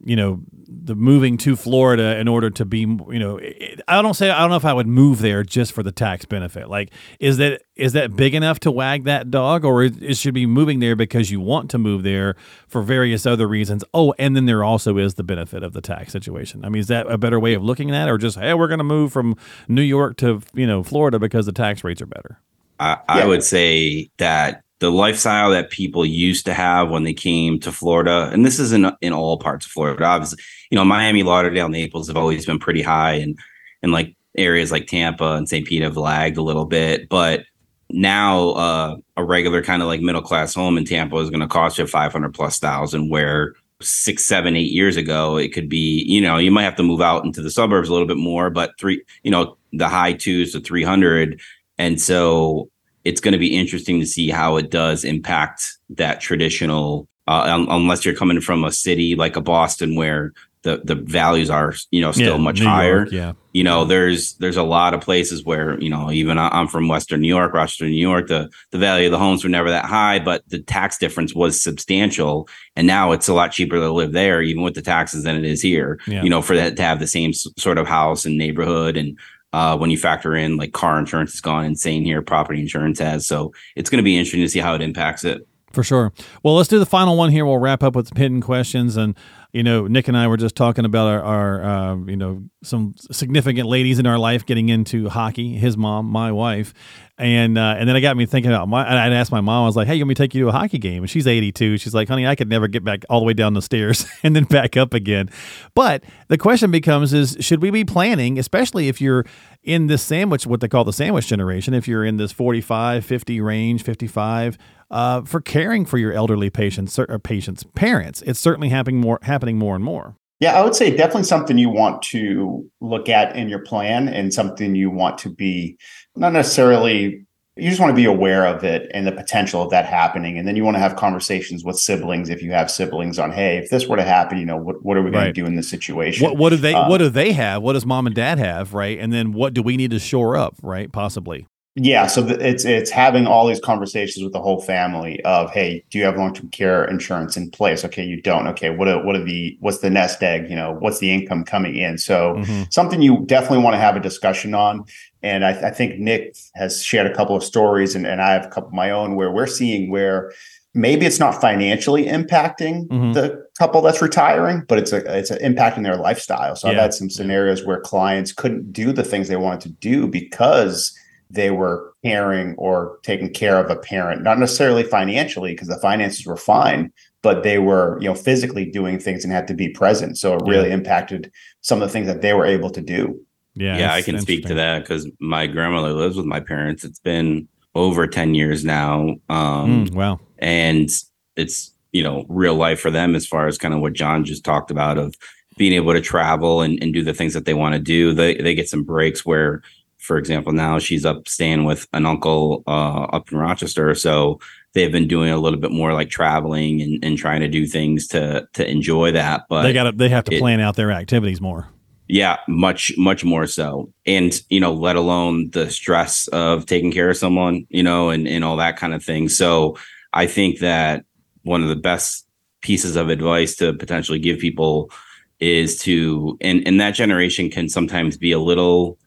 You 0.00 0.14
know, 0.14 0.40
the 0.52 0.94
moving 0.94 1.36
to 1.38 1.56
Florida 1.56 2.18
in 2.20 2.28
order 2.28 2.50
to 2.50 2.64
be, 2.64 2.80
you 2.80 3.18
know, 3.18 3.38
it, 3.38 3.80
I 3.88 4.00
don't 4.00 4.14
say 4.14 4.30
I 4.30 4.38
don't 4.40 4.50
know 4.50 4.56
if 4.56 4.64
I 4.64 4.72
would 4.72 4.86
move 4.86 5.18
there 5.20 5.42
just 5.42 5.72
for 5.72 5.82
the 5.82 5.90
tax 5.90 6.24
benefit. 6.24 6.68
Like, 6.68 6.92
is 7.18 7.36
that 7.38 7.62
is 7.74 7.94
that 7.94 8.14
big 8.14 8.32
enough 8.34 8.60
to 8.60 8.70
wag 8.70 9.04
that 9.04 9.28
dog, 9.30 9.64
or 9.64 9.82
it, 9.82 10.00
it 10.00 10.16
should 10.16 10.34
be 10.34 10.46
moving 10.46 10.78
there 10.78 10.94
because 10.94 11.32
you 11.32 11.40
want 11.40 11.68
to 11.70 11.78
move 11.78 12.04
there 12.04 12.36
for 12.68 12.80
various 12.82 13.26
other 13.26 13.48
reasons? 13.48 13.82
Oh, 13.92 14.14
and 14.20 14.36
then 14.36 14.46
there 14.46 14.62
also 14.62 14.98
is 14.98 15.14
the 15.14 15.24
benefit 15.24 15.64
of 15.64 15.72
the 15.72 15.80
tax 15.80 16.12
situation. 16.12 16.64
I 16.64 16.68
mean, 16.68 16.78
is 16.80 16.86
that 16.86 17.10
a 17.10 17.18
better 17.18 17.40
way 17.40 17.54
of 17.54 17.64
looking 17.64 17.90
at 17.90 18.06
it, 18.06 18.10
or 18.12 18.18
just 18.18 18.38
hey, 18.38 18.54
we're 18.54 18.68
going 18.68 18.78
to 18.78 18.84
move 18.84 19.12
from 19.12 19.36
New 19.66 19.82
York 19.82 20.16
to 20.18 20.42
you 20.54 20.66
know 20.68 20.84
Florida 20.84 21.18
because 21.18 21.44
the 21.44 21.52
tax 21.52 21.82
rates 21.82 22.00
are 22.00 22.06
better? 22.06 22.40
I, 22.78 22.98
I 23.08 23.18
Yeah. 23.18 23.26
would 23.26 23.42
say 23.42 24.10
that 24.18 24.62
the 24.80 24.90
lifestyle 24.90 25.50
that 25.50 25.70
people 25.70 26.06
used 26.06 26.44
to 26.46 26.54
have 26.54 26.88
when 26.88 27.02
they 27.02 27.12
came 27.12 27.58
to 27.60 27.72
Florida, 27.72 28.30
and 28.32 28.46
this 28.46 28.58
isn't 28.58 28.94
in 29.00 29.12
all 29.12 29.38
parts 29.38 29.66
of 29.66 29.72
Florida, 29.72 30.04
obviously, 30.04 30.42
you 30.70 30.76
know, 30.76 30.84
Miami, 30.84 31.22
Lauderdale, 31.22 31.68
Naples 31.68 32.06
have 32.08 32.16
always 32.16 32.46
been 32.46 32.58
pretty 32.58 32.82
high, 32.82 33.14
and 33.14 33.38
and 33.82 33.92
like 33.92 34.14
areas 34.36 34.70
like 34.70 34.86
Tampa 34.86 35.34
and 35.34 35.48
St. 35.48 35.66
Pete 35.66 35.82
have 35.82 35.96
lagged 35.96 36.36
a 36.36 36.42
little 36.42 36.66
bit, 36.66 37.08
but 37.08 37.44
now 37.90 38.50
uh, 38.50 38.96
a 39.16 39.24
regular 39.24 39.62
kind 39.62 39.82
of 39.82 39.88
like 39.88 40.00
middle 40.00 40.22
class 40.22 40.54
home 40.54 40.76
in 40.76 40.84
Tampa 40.84 41.16
is 41.16 41.30
going 41.30 41.40
to 41.40 41.48
cost 41.48 41.78
you 41.78 41.86
five 41.86 42.12
hundred 42.12 42.34
plus 42.34 42.58
thousand, 42.58 43.10
where 43.10 43.54
six, 43.80 44.24
seven, 44.24 44.56
eight 44.56 44.72
years 44.72 44.96
ago 44.96 45.36
it 45.36 45.52
could 45.52 45.68
be, 45.68 46.04
you 46.06 46.20
know, 46.20 46.36
you 46.36 46.50
might 46.50 46.64
have 46.64 46.76
to 46.76 46.82
move 46.82 47.00
out 47.00 47.24
into 47.24 47.40
the 47.40 47.50
suburbs 47.50 47.88
a 47.88 47.92
little 47.92 48.08
bit 48.08 48.16
more, 48.16 48.50
but 48.50 48.72
three, 48.78 49.02
you 49.22 49.30
know, 49.30 49.56
the 49.72 49.88
high 49.88 50.12
twos 50.12 50.52
to 50.52 50.60
three 50.60 50.84
hundred, 50.84 51.40
and 51.78 52.00
so 52.00 52.68
it's 53.04 53.20
going 53.20 53.32
to 53.32 53.38
be 53.38 53.56
interesting 53.56 54.00
to 54.00 54.06
see 54.06 54.28
how 54.30 54.56
it 54.56 54.70
does 54.70 55.04
impact 55.04 55.72
that 55.90 56.20
traditional 56.20 57.08
uh, 57.26 57.44
un- 57.46 57.66
unless 57.70 58.04
you're 58.04 58.14
coming 58.14 58.40
from 58.40 58.64
a 58.64 58.72
city 58.72 59.14
like 59.14 59.36
a 59.36 59.40
Boston 59.40 59.94
where 59.96 60.32
the 60.62 60.80
the 60.82 60.96
values 60.96 61.50
are 61.50 61.72
you 61.92 62.00
know 62.00 62.10
still 62.10 62.36
Yeah, 62.36 62.42
much 62.42 62.58
New 62.60 62.66
higher 62.66 62.96
York, 62.98 63.12
yeah. 63.12 63.32
you 63.52 63.62
know 63.62 63.84
there's 63.84 64.34
there's 64.38 64.56
a 64.56 64.62
lot 64.64 64.92
of 64.92 65.00
places 65.00 65.44
where 65.44 65.78
you 65.80 65.88
know 65.88 66.10
even 66.10 66.36
i'm 66.36 66.66
from 66.66 66.88
western 66.88 67.20
new 67.20 67.28
york 67.28 67.52
rochester 67.54 67.84
new 67.88 67.94
york 67.94 68.26
the 68.26 68.50
the 68.72 68.78
value 68.78 69.06
of 69.06 69.12
the 69.12 69.18
homes 69.20 69.44
were 69.44 69.50
never 69.50 69.70
that 69.70 69.84
high 69.84 70.18
but 70.18 70.42
the 70.48 70.58
tax 70.60 70.98
difference 70.98 71.32
was 71.32 71.62
substantial 71.62 72.48
and 72.74 72.88
now 72.88 73.12
it's 73.12 73.28
a 73.28 73.34
lot 73.34 73.52
cheaper 73.52 73.76
to 73.76 73.92
live 73.92 74.10
there 74.12 74.42
even 74.42 74.64
with 74.64 74.74
the 74.74 74.82
taxes 74.82 75.22
than 75.22 75.36
it 75.36 75.44
is 75.44 75.62
here 75.62 76.00
Yeah. 76.08 76.24
you 76.24 76.28
know 76.30 76.42
for 76.42 76.56
that 76.56 76.76
to 76.76 76.82
have 76.82 76.98
the 76.98 77.06
same 77.06 77.32
sort 77.32 77.78
of 77.78 77.86
house 77.86 78.24
and 78.24 78.36
neighborhood 78.36 78.96
and 78.96 79.16
uh, 79.52 79.76
when 79.76 79.90
you 79.90 79.98
factor 79.98 80.34
in 80.34 80.56
like 80.56 80.72
car 80.72 80.98
insurance 80.98 81.32
has 81.32 81.40
gone 81.40 81.64
insane 81.64 82.04
here 82.04 82.22
property 82.22 82.60
insurance 82.60 82.98
has 82.98 83.26
so 83.26 83.52
it's 83.76 83.90
going 83.90 83.98
to 83.98 84.04
be 84.04 84.16
interesting 84.16 84.40
to 84.40 84.48
see 84.48 84.60
how 84.60 84.74
it 84.74 84.82
impacts 84.82 85.24
it 85.24 85.46
For 85.72 85.84
sure. 85.84 86.12
Well, 86.42 86.54
let's 86.54 86.68
do 86.68 86.78
the 86.78 86.86
final 86.86 87.16
one 87.16 87.30
here. 87.30 87.44
We'll 87.44 87.58
wrap 87.58 87.82
up 87.82 87.94
with 87.94 88.08
some 88.08 88.16
hidden 88.16 88.40
questions. 88.40 88.96
And, 88.96 89.14
you 89.52 89.62
know, 89.62 89.86
Nick 89.86 90.08
and 90.08 90.16
I 90.16 90.26
were 90.26 90.36
just 90.36 90.54
talking 90.54 90.84
about 90.84 91.08
our, 91.08 91.22
our 91.22 91.64
uh, 91.64 91.96
you 92.06 92.16
know, 92.16 92.42
some 92.62 92.94
significant 92.98 93.66
ladies 93.66 93.98
in 93.98 94.06
our 94.06 94.18
life 94.18 94.44
getting 94.44 94.68
into 94.68 95.08
hockey. 95.08 95.54
His 95.54 95.74
mom, 95.74 96.06
my 96.06 96.30
wife. 96.32 96.74
And 97.16 97.56
uh, 97.56 97.74
and 97.78 97.88
then 97.88 97.96
it 97.96 98.02
got 98.02 98.16
me 98.16 98.26
thinking 98.26 98.52
about 98.52 98.68
my. 98.68 98.84
And 98.84 98.98
I'd 98.98 99.12
asked 99.12 99.32
my 99.32 99.40
mom, 99.40 99.64
I 99.64 99.66
was 99.66 99.74
like, 99.74 99.86
hey, 99.88 99.94
you 99.94 100.04
want 100.04 100.10
me 100.10 100.14
to 100.16 100.22
take 100.22 100.34
you 100.34 100.42
to 100.42 100.48
a 100.48 100.52
hockey 100.52 100.78
game? 100.78 101.02
And 101.02 101.10
she's 101.10 101.26
82. 101.26 101.78
She's 101.78 101.94
like, 101.94 102.08
honey, 102.08 102.26
I 102.26 102.34
could 102.34 102.48
never 102.48 102.68
get 102.68 102.84
back 102.84 103.06
all 103.08 103.20
the 103.20 103.26
way 103.26 103.32
down 103.32 103.54
the 103.54 103.62
stairs 103.62 104.06
and 104.22 104.36
then 104.36 104.44
back 104.44 104.76
up 104.76 104.92
again. 104.92 105.30
But 105.74 106.04
the 106.28 106.38
question 106.38 106.70
becomes 106.70 107.14
is 107.14 107.36
should 107.40 107.62
we 107.62 107.70
be 107.70 107.84
planning, 107.84 108.38
especially 108.38 108.88
if 108.88 109.00
you're 109.00 109.24
in 109.64 109.86
this 109.86 110.02
sandwich, 110.02 110.46
what 110.46 110.60
they 110.60 110.68
call 110.68 110.84
the 110.84 110.92
sandwich 110.92 111.26
generation, 111.26 111.72
if 111.72 111.88
you're 111.88 112.04
in 112.04 112.18
this 112.18 112.32
45, 112.32 113.04
50 113.04 113.40
range, 113.40 113.82
55, 113.82 114.58
uh, 114.90 115.22
for 115.22 115.40
caring 115.40 115.84
for 115.84 115.98
your 115.98 116.12
elderly 116.12 116.50
patients 116.50 116.98
or 116.98 117.18
patients, 117.18 117.64
parents. 117.74 118.22
It's 118.22 118.40
certainly 118.40 118.68
happening 118.68 119.00
more, 119.00 119.18
happening 119.22 119.58
more 119.58 119.74
and 119.74 119.84
more. 119.84 120.16
Yeah, 120.40 120.58
I 120.58 120.62
would 120.62 120.74
say 120.74 120.94
definitely 120.96 121.24
something 121.24 121.58
you 121.58 121.68
want 121.68 122.00
to 122.02 122.68
look 122.80 123.08
at 123.08 123.34
in 123.34 123.48
your 123.48 123.58
plan 123.58 124.08
and 124.08 124.32
something 124.32 124.76
you 124.76 124.90
want 124.90 125.18
to 125.18 125.30
be 125.30 125.76
not 126.14 126.32
necessarily 126.32 127.24
you 127.56 127.68
just 127.68 127.80
want 127.80 127.90
to 127.90 127.96
be 127.96 128.04
aware 128.04 128.46
of 128.46 128.62
it 128.62 128.88
and 128.94 129.04
the 129.04 129.10
potential 129.10 129.60
of 129.62 129.70
that 129.70 129.84
happening. 129.84 130.38
And 130.38 130.46
then 130.46 130.54
you 130.54 130.64
want 130.64 130.76
to 130.76 130.78
have 130.78 130.94
conversations 130.94 131.64
with 131.64 131.76
siblings 131.76 132.30
if 132.30 132.40
you 132.40 132.52
have 132.52 132.70
siblings 132.70 133.18
on, 133.18 133.32
hey, 133.32 133.58
if 133.58 133.68
this 133.68 133.88
were 133.88 133.96
to 133.96 134.04
happen, 134.04 134.38
you 134.38 134.46
know, 134.46 134.56
what, 134.56 134.84
what 134.84 134.96
are 134.96 135.02
we 135.02 135.10
going 135.10 135.24
Right. 135.24 135.34
to 135.34 135.40
do 135.40 135.44
in 135.44 135.56
this 135.56 135.68
situation? 135.68 136.24
What, 136.24 136.36
what 136.36 136.50
do 136.50 136.56
they, 136.56 136.72
Um, 136.72 136.88
what 136.88 136.98
do 136.98 137.08
they 137.08 137.32
have? 137.32 137.60
What 137.62 137.72
does 137.72 137.84
mom 137.84 138.06
and 138.06 138.14
dad 138.14 138.38
have? 138.38 138.74
Right. 138.74 138.96
And 139.00 139.12
then 139.12 139.32
what 139.32 139.54
do 139.54 139.62
we 139.62 139.76
need 139.76 139.90
to 139.90 139.98
shore 139.98 140.36
up? 140.36 140.54
Right. 140.62 140.92
Possibly. 140.92 141.48
Yeah, 141.80 142.08
so 142.08 142.26
it's 142.26 142.64
it's 142.64 142.90
having 142.90 143.28
all 143.28 143.46
these 143.46 143.60
conversations 143.60 144.24
with 144.24 144.32
the 144.32 144.40
whole 144.40 144.60
family 144.60 145.22
of, 145.24 145.50
hey, 145.52 145.84
do 145.90 145.98
you 145.98 146.04
have 146.04 146.16
long 146.16 146.34
term 146.34 146.48
care 146.50 146.84
insurance 146.84 147.36
in 147.36 147.50
place? 147.50 147.84
Okay, 147.84 148.04
you 148.04 148.20
don't. 148.20 148.48
Okay, 148.48 148.70
what 148.70 148.88
are 148.88 149.04
what 149.04 149.14
are 149.14 149.22
the 149.22 149.56
what's 149.60 149.78
the 149.78 149.88
nest 149.90 150.20
egg? 150.22 150.50
You 150.50 150.56
know, 150.56 150.72
what's 150.80 150.98
the 150.98 151.12
income 151.12 151.44
coming 151.44 151.76
in? 151.76 151.96
So 151.98 152.34
Mhm. 152.38 152.72
something 152.72 153.00
you 153.00 153.22
definitely 153.26 153.58
want 153.62 153.74
to 153.74 153.80
have 153.80 153.94
a 153.96 154.00
discussion 154.00 154.54
on. 154.54 154.84
And 155.22 155.44
I, 155.44 155.68
I 155.68 155.70
think 155.70 155.98
Nick 155.98 156.36
has 156.56 156.82
shared 156.82 157.06
a 157.06 157.14
couple 157.14 157.36
of 157.36 157.44
stories, 157.44 157.94
and, 157.94 158.06
and 158.06 158.20
I 158.20 158.32
have 158.32 158.44
a 158.46 158.48
couple 158.48 158.68
of 158.68 158.74
my 158.74 158.90
own 158.90 159.14
where 159.14 159.30
we're 159.30 159.46
seeing 159.46 159.88
where 159.90 160.32
maybe 160.74 161.06
it's 161.06 161.20
not 161.20 161.40
financially 161.40 162.06
impacting 162.06 162.88
Mhm. 162.88 163.14
the 163.14 163.40
couple 163.58 163.80
that's 163.82 164.02
retiring, 164.02 164.62
but 164.68 164.78
it's 164.78 164.92
a 164.92 164.98
it's 165.16 165.30
a 165.30 165.38
impacting 165.38 165.84
their 165.84 165.96
lifestyle. 165.96 166.56
So 166.56 166.68
I've 166.68 166.76
had 166.76 166.94
some 166.94 167.08
scenarios 167.08 167.64
where 167.64 167.80
clients 167.80 168.32
couldn't 168.32 168.72
do 168.72 168.92
the 168.92 169.04
things 169.04 169.28
they 169.28 169.36
wanted 169.36 169.60
to 169.60 169.68
do 169.68 170.08
because 170.08 170.92
they 171.30 171.50
were 171.50 171.92
caring 172.04 172.54
or 172.56 172.98
taking 173.02 173.32
care 173.32 173.58
of 173.62 173.70
a 173.70 173.76
parent, 173.76 174.22
not 174.22 174.38
necessarily 174.38 174.82
financially, 174.82 175.52
because 175.52 175.68
the 175.68 175.78
finances 175.80 176.24
were 176.26 176.36
fine, 176.36 176.92
but 177.22 177.42
they 177.42 177.58
were, 177.58 177.98
you 178.00 178.08
know, 178.08 178.14
physically 178.14 178.64
doing 178.64 178.98
things 178.98 179.24
and 179.24 179.32
had 179.32 179.46
to 179.48 179.54
be 179.54 179.68
present. 179.68 180.16
So 180.16 180.34
it 180.34 180.42
really 180.46 180.70
impacted 180.70 181.30
some 181.60 181.82
of 181.82 181.88
the 181.88 181.92
things 181.92 182.06
that 182.06 182.22
they 182.22 182.32
were 182.34 182.46
able 182.46 182.70
to 182.70 182.80
do. 182.80 183.20
Yeah. 183.54 183.76
yeah, 183.76 183.94
I 183.94 184.02
can 184.02 184.20
speak 184.20 184.46
to 184.46 184.54
that 184.54 184.80
because 184.80 185.10
my 185.18 185.46
grandmother 185.48 185.92
lives 185.92 186.16
with 186.16 186.26
my 186.26 186.38
parents. 186.38 186.84
It's 186.84 187.00
been 187.00 187.48
over 187.74 188.06
10 188.06 188.34
years 188.34 188.64
now. 188.64 189.16
Um, 189.28 189.86
Mm, 189.86 189.94
wow. 189.94 190.20
and 190.38 190.88
it's, 191.36 191.72
you 191.92 192.02
know, 192.04 192.24
real 192.28 192.54
life 192.54 192.78
for 192.80 192.90
them 192.90 193.16
as 193.16 193.26
far 193.26 193.48
as 193.48 193.58
kind 193.58 193.74
of 193.74 193.80
what 193.80 193.94
John 193.94 194.24
just 194.24 194.44
talked 194.44 194.70
about 194.70 194.96
of 194.96 195.16
being 195.56 195.72
able 195.72 195.92
to 195.92 196.00
travel 196.00 196.62
and, 196.62 196.80
and 196.80 196.94
do 196.94 197.02
the 197.02 197.12
things 197.14 197.34
that 197.34 197.44
they 197.46 197.54
want 197.54 197.74
to 197.74 197.80
do. 197.80 198.14
They, 198.14 198.36
they 198.36 198.54
get 198.54 198.68
some 198.68 198.84
breaks 198.84 199.26
where, 199.26 199.62
for 199.98 200.18
example, 200.18 200.52
now 200.52 200.78
she's 200.78 201.04
up 201.04 201.28
staying 201.28 201.64
with 201.64 201.86
an 201.92 202.06
uncle 202.06 202.62
uh, 202.66 203.04
up 203.04 203.30
in 203.30 203.38
Rochester. 203.38 203.94
So 203.94 204.40
they've 204.72 204.92
been 204.92 205.08
doing 205.08 205.30
a 205.30 205.38
little 205.38 205.58
bit 205.58 205.70
more 205.72 205.92
like 205.92 206.08
traveling 206.10 206.80
and, 206.80 207.04
and 207.04 207.18
trying 207.18 207.40
to 207.40 207.48
do 207.48 207.66
things 207.66 208.06
to, 208.08 208.48
to 208.54 208.68
enjoy 208.68 209.12
that. 209.12 209.42
But 209.48 209.62
they 209.62 209.72
got 209.72 209.96
they 209.96 210.08
have 210.08 210.24
to 210.24 210.34
it- 210.34 210.40
plan 210.40 210.60
out 210.60 210.76
their 210.76 210.90
activities 210.92 211.40
more. 211.40 211.68
yeah, 212.08 212.38
much, 212.48 212.92
much 212.96 213.22
more 213.24 213.46
so. 213.46 213.92
And, 214.06 214.32
you 214.48 214.60
know, 214.60 214.72
let 214.72 214.96
alone 214.96 215.50
the 215.50 215.70
stress 215.70 216.26
of 216.28 216.64
taking 216.64 216.90
care 216.90 217.10
of 217.10 217.16
someone, 217.18 217.66
you 217.68 217.82
know, 217.82 218.08
and, 218.10 218.26
and 218.26 218.44
all 218.44 218.56
that 218.56 218.76
kind 218.78 218.94
of 218.94 219.04
thing. 219.04 219.28
So 219.28 219.76
I 220.14 220.26
think 220.26 220.60
that 220.60 221.04
one 221.42 221.62
of 221.62 221.68
the 221.68 221.76
best 221.76 222.26
pieces 222.62 222.96
of 222.96 223.10
advice 223.10 223.56
to 223.56 223.74
potentially 223.74 224.18
give 224.18 224.38
people 224.38 224.90
is 225.38 225.78
to, 225.80 226.38
and, 226.40 226.66
and 226.66 226.80
that 226.80 226.92
generation 226.92 227.50
can 227.50 227.68
sometimes 227.68 228.16
be 228.16 228.32
a 228.32 228.38
little 228.38 228.98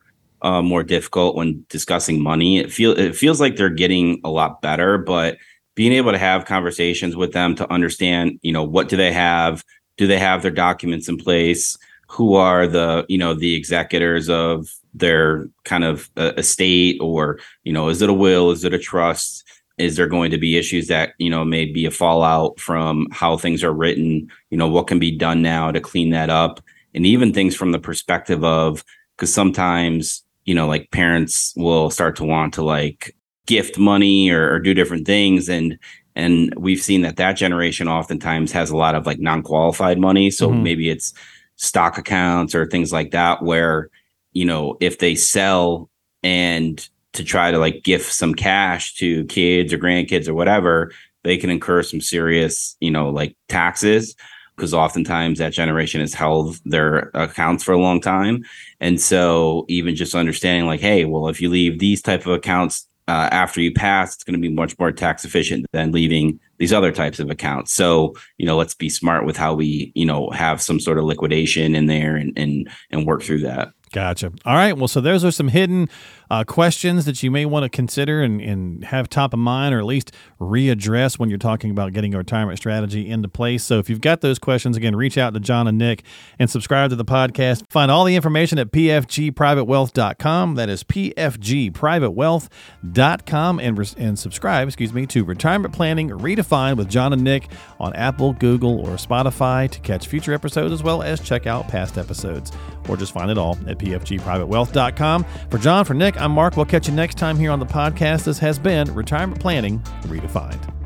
uh, 0.41 0.61
more 0.61 0.83
difficult 0.83 1.35
when 1.35 1.65
discussing 1.69 2.21
money. 2.21 2.59
It 2.59 2.71
feel 2.71 2.97
it 2.97 3.15
feels 3.15 3.39
like 3.39 3.55
they're 3.55 3.69
getting 3.69 4.21
a 4.23 4.29
lot 4.29 4.61
better, 4.61 4.97
but 4.97 5.37
being 5.75 5.93
able 5.93 6.11
to 6.11 6.17
have 6.17 6.45
conversations 6.45 7.15
with 7.15 7.33
them 7.33 7.55
to 7.55 7.71
understand, 7.71 8.39
you 8.41 8.51
know, 8.51 8.63
what 8.63 8.89
do 8.89 8.97
they 8.97 9.13
have? 9.13 9.63
Do 9.97 10.07
they 10.07 10.19
have 10.19 10.41
their 10.41 10.51
documents 10.51 11.07
in 11.07 11.17
place? 11.17 11.77
who 12.11 12.35
are 12.35 12.67
the 12.67 13.05
you 13.07 13.17
know 13.17 13.33
the 13.33 13.55
executors 13.55 14.29
of 14.29 14.67
their 14.93 15.47
kind 15.63 15.85
of 15.85 16.09
uh, 16.17 16.33
estate 16.35 16.97
or 16.99 17.39
you 17.63 17.71
know 17.71 17.87
is 17.87 18.01
it 18.01 18.09
a 18.09 18.13
will 18.13 18.51
is 18.51 18.65
it 18.65 18.73
a 18.73 18.79
trust 18.79 19.45
is 19.77 19.95
there 19.95 20.07
going 20.07 20.29
to 20.29 20.37
be 20.37 20.57
issues 20.57 20.87
that 20.87 21.13
you 21.19 21.29
know 21.29 21.45
may 21.45 21.65
be 21.65 21.85
a 21.85 21.91
fallout 21.91 22.59
from 22.59 23.07
how 23.11 23.37
things 23.37 23.63
are 23.63 23.71
written 23.71 24.29
you 24.49 24.57
know 24.57 24.67
what 24.67 24.87
can 24.87 24.99
be 24.99 25.09
done 25.09 25.41
now 25.41 25.71
to 25.71 25.79
clean 25.79 26.09
that 26.09 26.29
up 26.29 26.59
and 26.93 27.05
even 27.05 27.33
things 27.33 27.55
from 27.55 27.71
the 27.71 27.79
perspective 27.79 28.43
of 28.43 28.83
because 29.15 29.33
sometimes 29.33 30.23
you 30.45 30.53
know 30.55 30.67
like 30.67 30.91
parents 30.91 31.53
will 31.55 31.89
start 31.89 32.15
to 32.17 32.23
want 32.23 32.53
to 32.55 32.63
like 32.63 33.15
gift 33.47 33.77
money 33.77 34.29
or, 34.29 34.53
or 34.53 34.59
do 34.59 34.73
different 34.73 35.05
things. 35.05 35.49
And 35.49 35.77
and 36.15 36.53
we've 36.57 36.81
seen 36.81 37.01
that 37.01 37.15
that 37.17 37.33
generation 37.33 37.87
oftentimes 37.87 38.51
has 38.51 38.69
a 38.69 38.77
lot 38.77 38.95
of 38.95 39.05
like 39.05 39.19
non-qualified 39.19 39.97
money. 39.97 40.29
So 40.29 40.49
Mhm. 40.49 40.63
maybe 40.63 40.89
it's 40.89 41.13
stock 41.55 41.97
accounts 41.97 42.53
or 42.55 42.65
things 42.65 42.91
like 42.91 43.11
that 43.11 43.43
where 43.43 43.89
you 44.33 44.45
know 44.45 44.77
if 44.79 44.99
they 44.99 45.15
sell 45.15 45.89
and 46.23 46.87
to 47.13 47.23
try 47.23 47.51
to 47.51 47.57
like 47.57 47.83
gift 47.83 48.11
some 48.11 48.33
cash 48.33 48.95
to 48.95 49.25
kids 49.25 49.73
or 49.73 49.77
grandkids 49.77 50.27
or 50.27 50.33
whatever 50.33 50.91
they 51.23 51.37
can 51.37 51.49
incur 51.51 51.83
some 51.83 52.01
serious 52.01 52.75
you 52.79 52.89
know 52.89 53.09
like 53.09 53.35
taxes 53.47 54.15
because 54.55 54.73
oftentimes 54.73 55.39
that 55.39 55.53
generation 55.53 56.01
has 56.01 56.13
held 56.13 56.59
their 56.65 57.09
accounts 57.13 57.63
for 57.63 57.71
a 57.71 57.79
long 57.79 57.99
time. 58.01 58.43
And 58.79 58.99
so 59.01 59.65
even 59.67 59.95
just 59.95 60.13
understanding 60.13 60.67
like, 60.67 60.81
hey, 60.81 61.05
well, 61.05 61.27
if 61.27 61.41
you 61.41 61.49
leave 61.49 61.79
these 61.79 62.01
type 62.01 62.25
of 62.25 62.33
accounts 62.33 62.87
uh, 63.07 63.29
after 63.31 63.59
you 63.59 63.73
pass, 63.73 64.15
it's 64.15 64.23
going 64.23 64.35
to 64.35 64.39
be 64.39 64.53
much 64.53 64.77
more 64.77 64.91
tax 64.91 65.25
efficient 65.25 65.65
than 65.73 65.91
leaving 65.91 66.39
these 66.59 66.71
other 66.71 66.91
types 66.91 67.19
of 67.19 67.29
accounts. 67.29 67.73
So, 67.73 68.15
you 68.37 68.45
know, 68.45 68.55
let's 68.55 68.75
be 68.75 68.89
smart 68.89 69.25
with 69.25 69.35
how 69.35 69.53
we, 69.53 69.91
you 69.95 70.05
know, 70.05 70.29
have 70.29 70.61
some 70.61 70.79
sort 70.79 70.99
of 70.99 71.05
liquidation 71.05 71.75
in 71.75 71.87
there 71.87 72.15
and 72.15 72.31
and 72.37 72.69
and 72.91 73.07
work 73.07 73.23
through 73.23 73.41
that. 73.41 73.73
Gotcha. 73.91 74.31
All 74.45 74.55
right. 74.55 74.77
Well, 74.77 74.87
so 74.87 75.01
those 75.01 75.25
are 75.25 75.31
some 75.31 75.49
hidden 75.49 75.89
uh, 76.29 76.45
questions 76.45 77.03
that 77.03 77.21
you 77.21 77.29
may 77.29 77.45
want 77.45 77.63
to 77.63 77.69
consider 77.69 78.21
and, 78.21 78.39
and 78.39 78.85
have 78.85 79.09
top 79.09 79.33
of 79.33 79.39
mind 79.39 79.75
or 79.75 79.79
at 79.79 79.85
least 79.85 80.13
readdress 80.39 81.19
when 81.19 81.29
you're 81.29 81.37
talking 81.37 81.71
about 81.71 81.91
getting 81.91 82.15
a 82.15 82.17
retirement 82.17 82.57
strategy 82.57 83.09
into 83.09 83.27
place. 83.27 83.65
So 83.65 83.79
if 83.79 83.89
you've 83.89 83.99
got 83.99 84.21
those 84.21 84.39
questions, 84.39 84.77
again, 84.77 84.95
reach 84.95 85.17
out 85.17 85.33
to 85.33 85.41
John 85.41 85.67
and 85.67 85.77
Nick 85.77 86.03
and 86.39 86.49
subscribe 86.49 86.89
to 86.91 86.95
the 86.95 87.03
podcast. 87.03 87.69
Find 87.69 87.91
all 87.91 88.05
the 88.05 88.15
information 88.15 88.57
at 88.59 88.71
pfgprivatewealth.com. 88.71 90.55
That 90.55 90.69
is 90.69 90.85
pfgprivatewealth.com 90.85 93.59
and, 93.59 93.95
and 93.97 94.17
subscribe, 94.17 94.69
excuse 94.69 94.93
me, 94.93 95.05
to 95.07 95.25
Retirement 95.25 95.73
Planning 95.73 96.11
Redefined 96.11 96.77
with 96.77 96.87
John 96.87 97.11
and 97.11 97.25
Nick 97.25 97.49
on 97.77 97.93
Apple, 97.93 98.31
Google, 98.31 98.79
or 98.79 98.95
Spotify 98.95 99.69
to 99.69 99.81
catch 99.81 100.07
future 100.07 100.33
episodes 100.33 100.71
as 100.71 100.81
well 100.81 101.03
as 101.03 101.19
check 101.19 101.45
out 101.45 101.67
past 101.67 101.97
episodes 101.97 102.53
or 102.89 102.97
just 102.97 103.13
find 103.13 103.29
it 103.29 103.37
all 103.37 103.57
at 103.67 103.77
pfgprivatewealth.com. 103.77 105.25
For 105.49 105.57
John, 105.57 105.85
for 105.85 105.93
Nick, 105.93 106.19
I'm 106.19 106.31
Mark. 106.31 106.57
We'll 106.57 106.65
catch 106.65 106.87
you 106.87 106.93
next 106.93 107.17
time 107.17 107.37
here 107.37 107.51
on 107.51 107.59
the 107.59 107.65
podcast. 107.65 108.25
This 108.25 108.39
has 108.39 108.59
been 108.59 108.93
Retirement 108.93 109.39
Planning 109.39 109.79
Redefined. 110.03 110.80